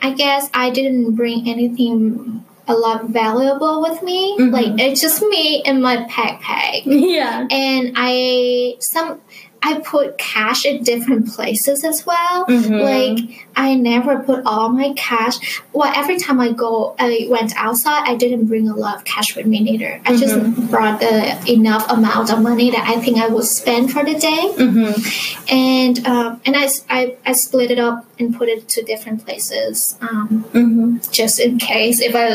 I 0.00 0.12
guess 0.12 0.48
I 0.54 0.70
didn't 0.70 1.14
bring 1.14 1.48
anything 1.48 2.44
a 2.66 2.74
lot 2.74 3.08
valuable 3.08 3.80
with 3.80 4.02
me. 4.02 4.36
Mhm. 4.38 4.52
Like 4.52 4.78
it's 4.78 5.00
just 5.00 5.22
me 5.22 5.62
and 5.64 5.82
my 5.82 5.96
backpack. 6.04 6.82
Yeah. 6.86 7.46
And 7.50 7.92
I 7.96 8.76
some 8.80 9.20
I 9.60 9.80
put 9.80 10.18
cash 10.18 10.64
in 10.64 10.84
different 10.84 11.28
places 11.34 11.82
as 11.84 12.06
well. 12.06 12.46
Mhm. 12.46 12.80
Like 12.82 13.46
I 13.56 13.74
never 13.74 14.20
put 14.20 14.42
all 14.46 14.68
my 14.68 14.92
cash. 14.94 15.60
Well, 15.72 15.92
every 15.94 16.16
time 16.16 16.38
I 16.40 16.52
go, 16.52 16.94
I 16.98 17.26
went 17.28 17.52
outside. 17.56 18.02
I 18.06 18.14
didn't 18.14 18.46
bring 18.46 18.68
a 18.68 18.76
lot 18.76 18.96
of 18.96 19.04
cash 19.04 19.34
with 19.36 19.46
me 19.46 19.58
neither. 19.60 20.00
I 20.06 20.16
just 20.16 20.36
brought 20.70 21.00
the 21.00 21.36
enough 21.52 21.90
amount 21.90 22.30
of 22.32 22.40
money 22.40 22.70
that 22.70 22.84
I 22.88 23.00
think 23.00 23.18
I 23.18 23.26
would 23.26 23.44
spend 23.44 23.92
for 23.92 24.04
the 24.04 24.14
day 24.14 24.44
Mm-hmm. 24.56 25.54
and 25.54 26.06
um, 26.06 26.40
and 26.46 26.54
I, 26.56 26.68
I, 26.88 27.16
I 27.26 27.32
split 27.32 27.70
it 27.72 27.78
up 27.80 28.06
and 28.18 28.36
put 28.36 28.48
it 28.48 28.68
to 28.70 28.82
different 28.82 29.24
places 29.26 29.96
um, 30.00 30.44
Mm-hmm. 30.52 30.98
just 31.10 31.40
in 31.40 31.58
case 31.58 32.00
if 32.00 32.14
I 32.14 32.28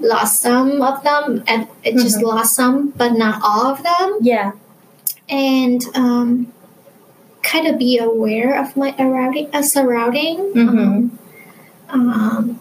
lost 0.00 0.40
some 0.40 0.80
of 0.80 1.02
them 1.02 1.44
and 1.46 1.68
I 1.84 1.90
just 1.92 2.22
lost 2.22 2.54
some 2.54 2.90
but 2.96 3.12
not 3.12 3.40
all 3.44 3.66
of 3.66 3.82
them 3.82 4.18
Yeah. 4.22 4.52
And 5.30 5.82
um, 5.94 6.52
kind 7.42 7.66
of 7.66 7.78
be 7.78 7.98
aware 7.98 8.60
of 8.60 8.76
my 8.76 8.94
surrounding, 8.96 9.48
uh, 9.54 9.62
surrounding 9.62 10.38
um, 10.56 11.18
um, 11.88 12.60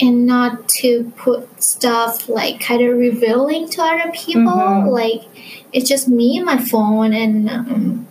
and 0.00 0.26
not 0.26 0.68
to 0.68 1.12
put 1.16 1.62
stuff 1.62 2.28
like 2.28 2.60
kind 2.60 2.82
of 2.82 2.96
revealing 2.96 3.68
to 3.68 3.82
other 3.82 4.10
people 4.12 4.42
Mhm. 4.52 4.90
like 4.90 5.22
it's 5.72 5.88
just 5.88 6.08
me 6.08 6.36
and 6.36 6.46
my 6.46 6.56
phone 6.58 7.12
and 7.12 7.48
um, 7.50 8.06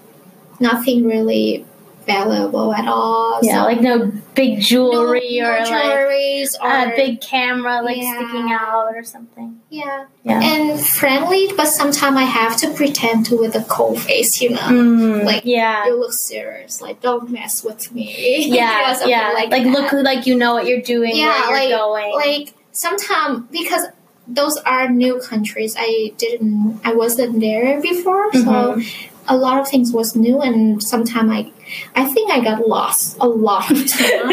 nothing 0.60 1.06
really 1.06 1.66
valuable 2.06 2.74
at 2.74 2.88
all 2.88 3.40
Yeah. 3.42 3.62
So 3.62 3.68
Like 3.68 3.82
no 3.82 4.12
big 4.38 4.60
jewelry 4.62 5.40
no 5.40 5.50
or 5.50 5.60
like 5.66 6.48
or 6.64 6.72
a 6.94 6.96
big 6.96 7.14
camera 7.22 7.82
like 7.82 7.98
Yeah. 7.98 8.14
sticking 8.16 8.50
out 8.52 8.94
or 8.96 9.04
something. 9.04 9.50
yeah 9.70 10.06
Yeah. 10.24 10.40
and 10.52 10.80
friendly 11.00 11.44
but 11.58 11.68
sometimes 11.68 12.16
i 12.26 12.28
have 12.40 12.54
to 12.62 12.68
pretend 12.80 13.26
to 13.28 13.34
with 13.44 13.56
a 13.56 13.66
cold 13.76 13.98
face 14.08 14.32
you 14.42 14.50
know 14.52 14.68
Mm, 14.78 15.24
Like, 15.32 15.44
yeah. 15.44 15.86
you 15.88 16.00
look 16.00 16.14
serious 16.14 16.74
like 16.86 17.02
don't 17.02 17.30
mess 17.38 17.64
with 17.68 17.92
me 17.96 18.08
Yeah, 18.60 18.98
yeah. 19.14 19.32
Like, 19.40 19.50
that. 19.50 19.66
look 19.76 19.92
like 20.10 20.22
you 20.28 20.36
know 20.42 20.54
what 20.58 20.66
you're 20.70 20.82
doing, 20.96 21.16
Yeah, 21.16 21.50
where 21.50 21.64
you're 21.68 21.92
like- 22.00 22.14
going. 22.14 22.14
like 22.28 22.54
sometimes 22.72 23.36
because 23.52 23.86
those 24.40 24.56
are 24.74 24.86
new 25.04 25.16
countries 25.32 25.74
i 25.80 26.12
didn't 26.18 26.80
i 26.84 26.92
wasn't 26.94 27.34
there 27.40 27.80
before 27.82 28.26
so 28.34 28.40
Mhm. 28.76 28.86
A 29.28 29.36
lot 29.36 29.60
of 29.60 29.68
things 29.68 29.92
was 29.92 30.16
new 30.16 30.42
and 30.42 30.82
sometimes 30.82 31.30
i 31.32 31.52
i 31.96 32.06
think 32.06 32.32
i 32.32 32.40
got 32.40 32.68
lost 32.68 33.18
a 33.20 33.28
lot 33.28 33.70
of 33.72 33.86
time 33.98 34.30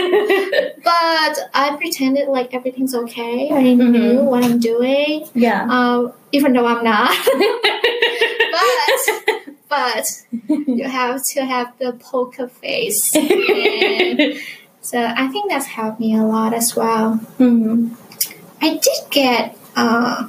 but 0.85 1.35
i 1.53 1.75
pretended 1.79 2.29
like 2.29 2.55
everything's 2.55 2.95
okay 2.95 3.51
i 3.51 3.63
Mhm. 3.75 3.91
knew 3.91 4.21
what 4.23 4.45
i'm 4.45 4.59
doing 4.61 5.27
yeah. 5.35 5.67
uh, 5.71 6.13
even 6.33 6.53
though 6.53 6.67
i'm 6.67 6.85
not 6.85 7.11
but 8.57 9.01
but 9.69 10.07
you 10.49 10.85
have 10.89 11.23
to 11.25 11.45
have 11.45 11.73
the 11.79 11.93
poker 11.95 12.49
face 12.49 13.15
and 13.17 14.35
so 14.81 14.99
i 15.17 15.27
think 15.29 15.51
that's 15.51 15.67
helped 15.67 15.99
me 16.01 16.15
a 16.17 16.23
lot 16.23 16.53
as 16.55 16.77
well 16.77 17.21
Mhm. 17.39 17.97
I 18.63 18.71
did 18.87 19.01
get 19.11 19.59
uh 19.77 20.29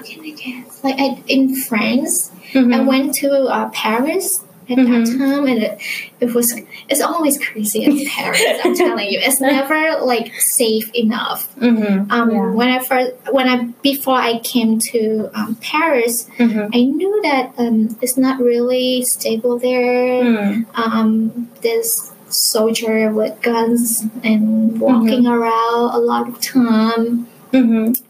how 0.00 0.06
can 0.06 0.20
I 0.24 0.30
get 0.30 0.84
like 0.84 0.96
I, 0.98 1.22
in 1.28 1.54
France 1.68 2.30
I 2.54 2.58
Mhm. 2.58 2.86
went 2.86 3.14
to 3.16 3.30
uh, 3.46 3.68
Paris 3.70 4.42
at 4.68 4.78
Mhm. 4.78 4.88
that 5.04 5.18
time 5.18 5.46
and 5.46 5.62
it, 5.62 5.78
it 6.20 6.34
was 6.34 6.48
it's 6.88 7.00
always 7.00 7.36
crazy 7.38 7.84
in 7.84 8.04
Paris 8.14 8.42
I'm 8.64 8.74
telling 8.76 9.08
you 9.12 9.18
it's 9.22 9.40
never 9.40 10.00
like 10.12 10.32
safe 10.40 10.90
enough 10.94 11.40
Mhm. 11.58 12.10
um 12.10 12.30
Yeah. 12.30 12.50
when 12.58 12.68
I 12.68 12.78
first 12.78 13.12
when 13.36 13.46
I 13.48 13.56
before 13.82 14.16
I 14.30 14.38
came 14.52 14.78
to 14.92 15.28
um, 15.34 15.56
Paris 15.60 16.26
Mhm. 16.38 16.70
I 16.72 16.80
knew 16.84 17.14
that 17.28 17.52
um 17.58 17.96
it's 18.00 18.16
not 18.16 18.40
really 18.40 19.02
stable 19.02 19.58
there 19.58 20.22
Mm. 20.24 20.66
um, 20.74 21.48
this 21.62 22.12
soldier 22.28 23.12
with 23.12 23.34
guns 23.42 24.04
and 24.22 24.80
walking 24.80 25.26
around 25.26 25.84
a 25.98 25.98
lot 25.98 26.28
of 26.28 26.40
time. 26.40 27.26
Mhm. 27.52 28.00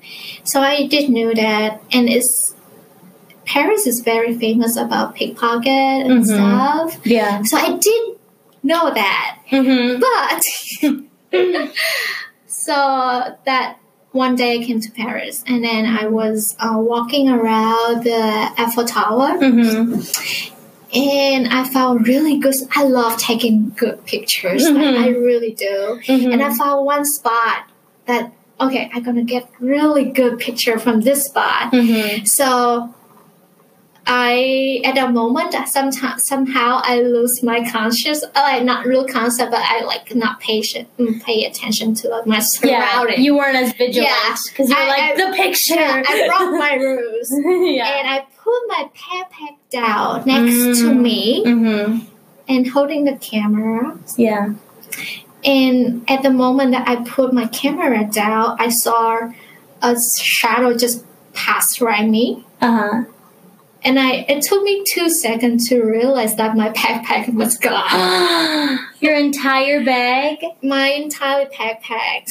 So 0.44 0.60
I 0.60 0.86
did 0.86 1.08
know 1.10 1.32
that, 1.34 1.80
and 1.92 2.08
it's 2.08 2.54
Paris 3.46 3.86
is 3.86 4.00
very 4.00 4.34
famous 4.38 4.76
about 4.76 5.14
pickpocket 5.16 5.66
and 6.06 6.22
Mhm. 6.22 6.26
stuff. 6.26 6.96
Yeah. 7.04 7.42
So 7.42 7.56
I 7.56 7.72
did 7.78 8.02
know 8.62 8.92
that, 8.94 9.38
Mhm. 9.50 10.00
but 11.30 11.70
so 12.46 13.36
that 13.44 13.76
one 14.12 14.34
day 14.36 14.60
I 14.60 14.64
came 14.64 14.80
to 14.80 14.90
Paris, 14.90 15.44
and 15.46 15.62
then 15.64 15.86
I 15.86 16.06
was 16.06 16.56
uh, 16.58 16.74
walking 16.76 17.28
around 17.28 18.04
the 18.04 18.50
Eiffel 18.58 18.84
Tower. 18.84 19.38
Mhm. 19.38 20.56
and 20.92 21.46
I 21.46 21.62
found 21.68 22.08
really 22.08 22.38
good. 22.38 22.52
I 22.74 22.82
love 22.82 23.16
taking 23.16 23.72
good 23.76 24.04
pictures. 24.06 24.68
Like, 24.68 24.96
I 24.96 25.08
really 25.10 25.52
do. 25.52 26.00
Mhm. 26.08 26.32
And 26.32 26.42
I 26.42 26.52
found 26.52 26.84
one 26.84 27.04
spot 27.04 27.58
that 28.06 28.32
okay, 28.60 28.90
I'm 28.92 29.02
gonna 29.02 29.24
get 29.24 29.48
really 29.58 30.04
good 30.04 30.38
picture 30.38 30.78
from 30.78 31.00
this 31.00 31.24
spot. 31.26 31.72
Mhm. 31.72 32.26
So 32.28 32.94
I 34.06 34.80
at 34.84 34.94
the 34.96 35.08
moment 35.08 35.54
sometimes 35.68 36.24
somehow 36.24 36.80
I 36.82 37.00
lose 37.00 37.42
my 37.42 37.68
conscious 37.70 38.24
like 38.34 38.64
not 38.64 38.86
real 38.86 39.06
concept 39.06 39.50
but 39.52 39.60
I 39.62 39.84
like 39.84 40.14
not 40.16 40.40
patient 40.40 40.88
mm, 40.98 41.22
pay 41.22 41.44
attention 41.44 41.94
to 41.96 42.08
like, 42.08 42.26
my 42.26 42.36
Yeah. 42.36 42.40
surroundings. 42.40 43.24
You 43.24 43.36
weren't 43.36 43.56
as 43.56 43.72
vigilant 43.74 44.08
Yeah. 44.10 44.36
because 44.48 44.70
you're 44.70 44.86
like 44.88 45.02
I- 45.02 45.14
the 45.16 45.36
picture. 45.36 45.74
Yeah, 45.74 46.02
I 46.08 46.26
brought 46.28 46.52
my 46.58 46.74
rules. 46.86 47.28
yeah. 47.76 47.98
And 47.98 48.08
I 48.08 48.24
put 48.42 48.60
my 48.68 48.88
backpack 48.98 49.56
down 49.70 50.22
next 50.26 50.80
to 50.80 50.86
Mm. 50.90 51.00
me 51.00 51.44
Mhm. 51.46 52.00
and 52.48 52.66
holding 52.68 53.04
the 53.04 53.16
camera. 53.16 53.96
Yeah. 54.16 54.54
And 55.44 56.08
at 56.10 56.22
the 56.22 56.30
moment 56.30 56.72
that 56.72 56.88
I 56.88 56.96
put 56.96 57.32
my 57.32 57.46
camera 57.46 58.08
down, 58.10 58.56
I 58.58 58.68
saw 58.68 59.32
a 59.82 59.96
shadow 59.98 60.76
just 60.76 61.04
pass 61.32 61.80
right 61.80 62.08
me. 62.08 62.44
Uh 62.60 62.76
huh. 62.76 63.04
And 63.82 63.98
I 63.98 64.26
it 64.28 64.42
took 64.42 64.62
me 64.62 64.84
two 64.86 65.08
seconds 65.08 65.68
to 65.68 65.82
realize 65.82 66.36
that 66.36 66.56
my 66.56 66.68
backpack 66.76 67.32
was 67.32 67.56
gone. 67.56 68.78
Your 69.00 69.16
entire 69.16 69.84
bag. 69.84 70.38
my 70.62 70.88
entire 70.88 71.46
backpack. 71.46 72.26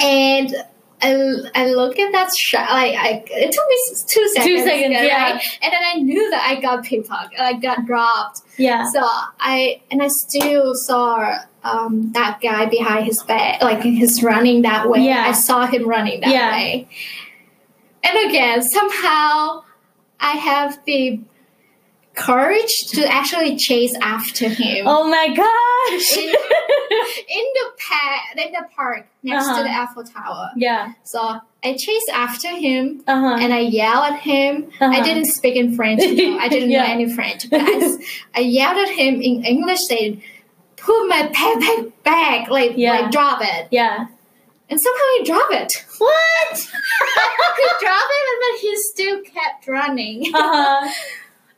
And 0.00 0.54
I, 1.02 1.50
I 1.54 1.66
look 1.70 1.98
at 1.98 2.12
that 2.12 2.34
shot 2.34 2.70
like 2.70 2.94
I 2.94 3.24
it 3.26 3.52
took 3.52 3.68
me 3.68 3.76
two 4.06 4.28
seconds. 4.28 4.64
seconds, 4.64 4.92
yeah. 4.92 5.32
right? 5.32 5.42
And 5.62 5.72
then 5.72 5.80
I 5.82 5.94
knew 6.00 6.30
that 6.30 6.42
I 6.46 6.60
got 6.60 6.84
pickpocket, 6.84 7.40
I 7.40 7.54
got 7.54 7.86
dropped. 7.86 8.42
Yeah. 8.58 8.90
So 8.90 9.00
I 9.02 9.80
and 9.90 10.02
I 10.02 10.08
still 10.08 10.74
saw 10.74 11.38
um, 11.64 12.12
that 12.12 12.40
guy 12.42 12.66
behind 12.66 13.06
his 13.06 13.22
back, 13.22 13.62
like 13.62 13.82
he's 13.82 14.22
running 14.22 14.62
that 14.62 14.88
way. 14.88 15.00
Yeah. 15.06 15.24
I 15.26 15.32
saw 15.32 15.66
him 15.66 15.88
running 15.88 16.20
that 16.20 16.30
Yeah. 16.30 16.52
way. 16.52 16.88
And 18.02 18.30
again, 18.30 18.62
somehow 18.62 19.62
I 20.20 20.32
have 20.32 20.78
the 20.86 21.20
courage 22.14 22.88
to 22.90 23.06
actually 23.06 23.56
chase 23.56 23.94
after 24.02 24.48
him. 24.48 24.86
Oh 24.86 25.08
my 25.08 25.28
gosh. 25.28 26.16
In, 26.18 26.28
in 26.28 27.46
the 27.54 27.70
pa- 27.78 28.22
in 28.36 28.52
the 28.52 28.64
park 28.74 29.06
next 29.22 29.46
Uh-huh. 29.46 29.58
to 29.58 29.62
the 29.64 29.70
Eiffel 29.70 30.04
Tower. 30.04 30.50
yeah. 30.56 30.92
So 31.04 31.18
I 31.64 31.72
chased 31.76 32.10
after 32.12 32.48
him 32.48 33.02
Uh 33.06 33.20
huh. 33.20 33.36
and 33.40 33.52
I 33.54 33.60
yelled 33.60 34.12
at 34.12 34.20
him. 34.20 34.70
I 34.80 34.84
Uh-huh. 34.86 35.04
didn't 35.04 35.26
speak 35.26 35.56
in 35.56 35.76
French. 35.76 36.00
No, 36.02 36.38
I 36.38 36.48
didn't 36.48 36.70
Yeah. 36.74 36.82
know 36.86 36.92
any 36.92 37.12
French. 37.14 37.48
But 37.48 37.60
I, 37.62 37.96
I 38.34 38.40
yelled 38.40 38.76
at 38.78 38.88
him 38.90 39.20
in 39.22 39.44
English, 39.44 39.80
saying, 39.86 40.22
"Put 40.76 41.06
my 41.08 41.22
backpack 41.32 41.92
back, 42.02 42.48
like 42.50 42.72
Yeah. 42.76 42.92
like 43.00 43.10
drop 43.12 43.40
it." 43.42 43.68
Yeah. 43.70 44.06
And 44.68 44.80
somehow 44.80 45.06
he 45.18 45.24
dropped 45.24 45.52
it. 45.52 45.84
What? 45.98 46.54
he 47.60 47.68
dropped 47.84 48.12
it, 48.18 48.38
then 48.42 48.54
he 48.60 48.76
still 48.76 49.18
kept 49.22 49.66
running. 49.66 50.32
Uh 50.34 50.38
huh. 50.54 50.92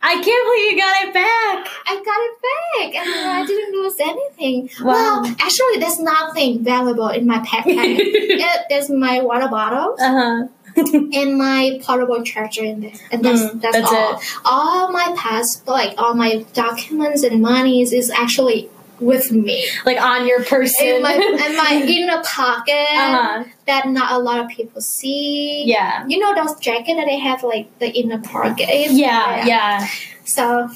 I 0.05 0.15
can't 0.15 0.25
believe 0.25 0.73
you 0.73 0.77
got 0.79 1.05
it 1.05 1.15
back. 1.15 1.69
I 1.87 1.95
got 2.11 2.21
it 2.29 2.37
back, 2.49 3.07
and 3.07 3.31
I 3.31 3.47
didn't 3.47 3.73
lose 3.73 3.95
anything. 4.01 4.71
Wow. 4.85 5.23
Well, 5.23 5.37
actually, 5.41 5.79
there's 5.79 6.01
nothing 6.01 6.65
valuable 6.65 7.09
in 7.09 7.27
my 7.27 7.39
backpack. 7.39 7.65
it, 7.99 8.61
there's 8.69 8.91
my 8.91 9.21
water 9.21 9.49
bottle. 9.49 9.97
Uh 10.01 10.13
huh. 10.13 10.49
and 10.75 11.37
my 11.37 11.79
portable 11.85 12.23
charger 12.23 12.65
in 12.65 12.81
there, 12.81 12.93
and 13.11 13.23
that's 13.23 13.43
Mm, 13.43 13.61
that's, 13.61 13.77
that's 13.77 13.93
all. 13.93 14.21
All 14.47 14.91
my 14.91 15.15
pass, 15.17 15.63
like 15.67 15.95
all 15.99 16.15
my 16.15 16.47
documents 16.55 17.23
and 17.23 17.43
monies, 17.43 17.93
is 17.93 18.09
actually 18.11 18.71
with 19.03 19.31
me 19.33 19.67
like 19.85 20.01
on 20.01 20.27
your 20.27 20.43
person. 20.45 20.87
in 20.87 21.03
my 21.03 21.15
in 21.15 21.57
my 21.57 21.85
inner 21.89 22.23
pocket 22.23 22.73
uh 22.97 23.13
huh. 23.17 23.45
that 23.67 23.89
not 23.89 24.13
a 24.13 24.19
lot 24.19 24.39
of 24.41 24.49
people 24.49 24.81
see. 24.81 25.65
Yeah. 25.67 26.07
You 26.07 26.19
know 26.19 26.35
those 26.35 26.59
jacket 26.61 26.95
that 26.97 27.07
they 27.07 27.19
have 27.19 27.43
like 27.43 27.67
the 27.79 27.89
inner 27.91 28.19
pocket. 28.21 28.69
Yeah. 28.91 29.45
Yeah. 29.47 29.87
So 30.25 30.71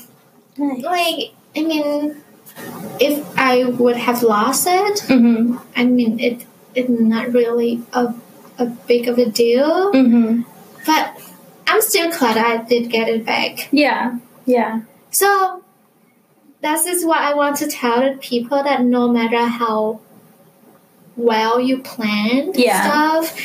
Nice. 0.58 0.82
like 0.82 1.32
I 1.56 1.62
mean, 1.62 2.22
if 3.00 3.24
I 3.38 3.64
would 3.64 3.96
have 3.96 4.22
lost 4.22 4.66
it, 4.66 4.96
Mhm. 5.08 5.60
I 5.76 5.84
mean 5.84 6.18
it 6.20 6.44
it's 6.74 6.88
not 6.90 7.32
really 7.32 7.82
a 7.92 8.12
a 8.58 8.66
big 8.66 9.08
of 9.08 9.18
a 9.18 9.26
deal. 9.30 9.92
Mhm. 9.92 10.44
But 10.86 11.20
I'm 11.66 11.80
still 11.82 12.10
glad 12.10 12.36
I 12.38 12.62
did 12.64 12.90
get 12.90 13.08
it 13.08 13.24
back. 13.26 13.68
Yeah. 13.72 14.18
Yeah. 14.46 14.80
So 15.10 15.62
that 16.62 16.84
is 16.86 17.04
what 17.04 17.18
I 17.18 17.34
want 17.34 17.56
to 17.58 17.66
tell 17.68 18.00
the 18.00 18.16
people 18.18 18.62
that 18.62 18.82
no 18.82 19.08
matter 19.08 19.44
how 19.46 20.00
well 21.16 21.60
you 21.60 21.78
plan 21.78 22.52
Yeah. 22.54 22.82
stuff, 22.82 23.38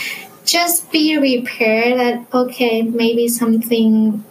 just 0.45 0.91
be 0.91 1.17
prepared 1.17 2.00
that 2.00 2.26
okay, 2.34 2.82
maybe 2.82 3.28
something 3.28 4.24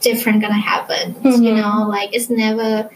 different 0.00 0.40
gonna 0.42 0.54
happen. 0.54 1.14
You 1.22 1.30
Mhm. 1.32 1.56
know, 1.60 1.88
like 1.88 2.14
it's 2.14 2.30
never 2.30 2.90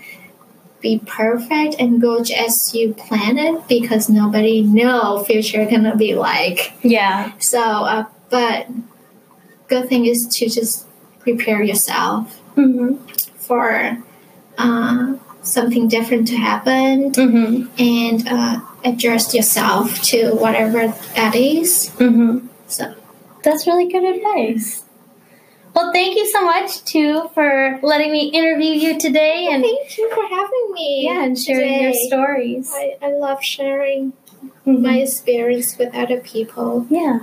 be 0.80 1.00
perfect 1.06 1.76
and 1.78 2.00
go 2.00 2.16
as 2.36 2.74
you 2.74 2.92
plan 2.94 3.38
it 3.38 3.68
because 3.68 4.08
nobody 4.08 4.62
know 4.62 5.22
future 5.24 5.64
gonna 5.64 5.94
be 5.96 6.14
like. 6.14 6.72
Yeah. 6.82 7.30
So, 7.38 7.60
uh, 7.60 8.04
but 8.30 8.66
good 9.68 9.88
thing 9.88 10.06
is 10.06 10.26
to 10.26 10.48
just 10.48 10.86
prepare 11.20 11.62
yourself 11.62 12.40
Mhm. 12.56 12.98
for 13.38 13.98
uh, 14.62 15.14
something 15.42 15.88
different 15.88 16.28
to 16.28 16.36
happen 16.36 17.10
Mhm. 17.12 17.68
and 17.78 18.28
uh, 18.28 18.60
adjust 18.84 19.34
yourself 19.34 20.00
to 20.02 20.32
whatever 20.36 20.94
that 21.16 21.34
is. 21.34 21.90
Mhm. 21.98 22.48
So, 22.68 22.94
That's 23.42 23.66
really 23.66 23.88
good 23.90 24.04
advice. 24.04 24.84
Well, 25.74 25.90
thank 25.92 26.16
you 26.16 26.26
so 26.30 26.44
much 26.44 26.84
too 26.84 27.30
for 27.34 27.80
letting 27.82 28.12
me 28.12 28.26
interview 28.28 28.72
you 28.84 28.98
today 29.00 29.48
and 29.50 29.62
thank 29.64 29.98
you 29.98 30.08
for 30.14 30.22
having 30.28 30.66
me. 30.74 31.04
yeah, 31.06 31.24
and 31.24 31.36
sharing 31.38 31.82
your 31.82 31.94
stories. 31.94 32.70
I, 32.74 32.96
I 33.02 33.10
love 33.12 33.42
sharing 33.42 34.12
Mhm. 34.66 34.80
my 34.82 34.98
experience 34.98 35.76
with 35.78 35.94
other 35.94 36.18
people. 36.18 36.86
yeah. 36.90 37.18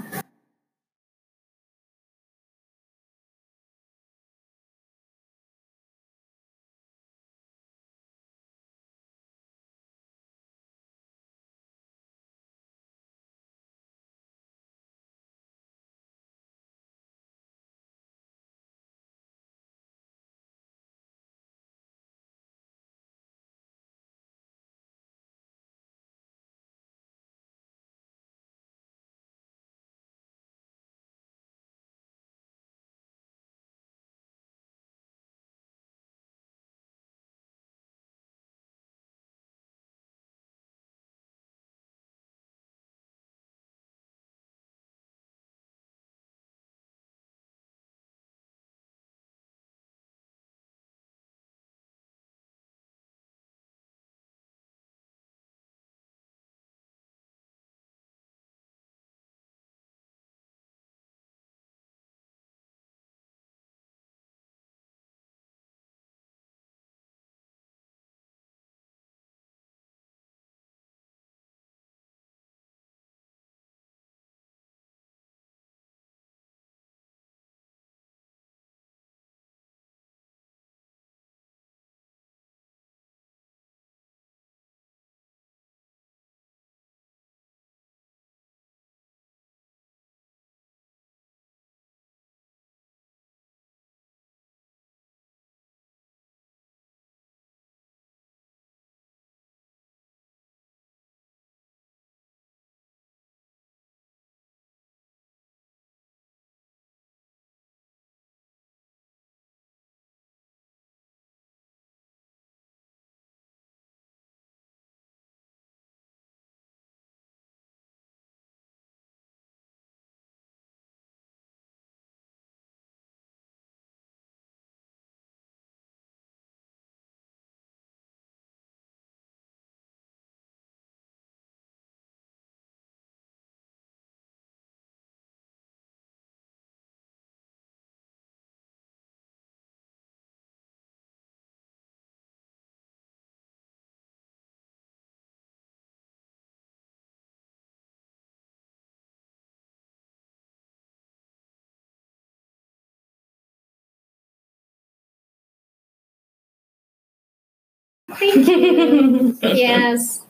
Thank 158.20 158.48
you. 158.48 159.38
yes. 159.42 160.26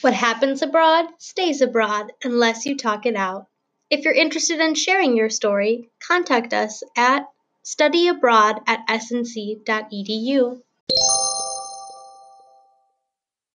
What 0.00 0.12
happens 0.14 0.60
abroad 0.60 1.06
stays 1.18 1.62
abroad 1.62 2.12
unless 2.22 2.66
you 2.66 2.76
talk 2.76 3.06
it 3.06 3.16
out. 3.16 3.46
If 3.90 4.04
you're 4.04 4.12
interested 4.12 4.60
in 4.60 4.74
sharing 4.74 5.16
your 5.16 5.30
story, 5.30 5.88
contact 6.06 6.52
us 6.52 6.82
at 6.96 7.26
studyabroad 7.64 8.62
at 8.66 8.86
snc.edu. 8.88 10.60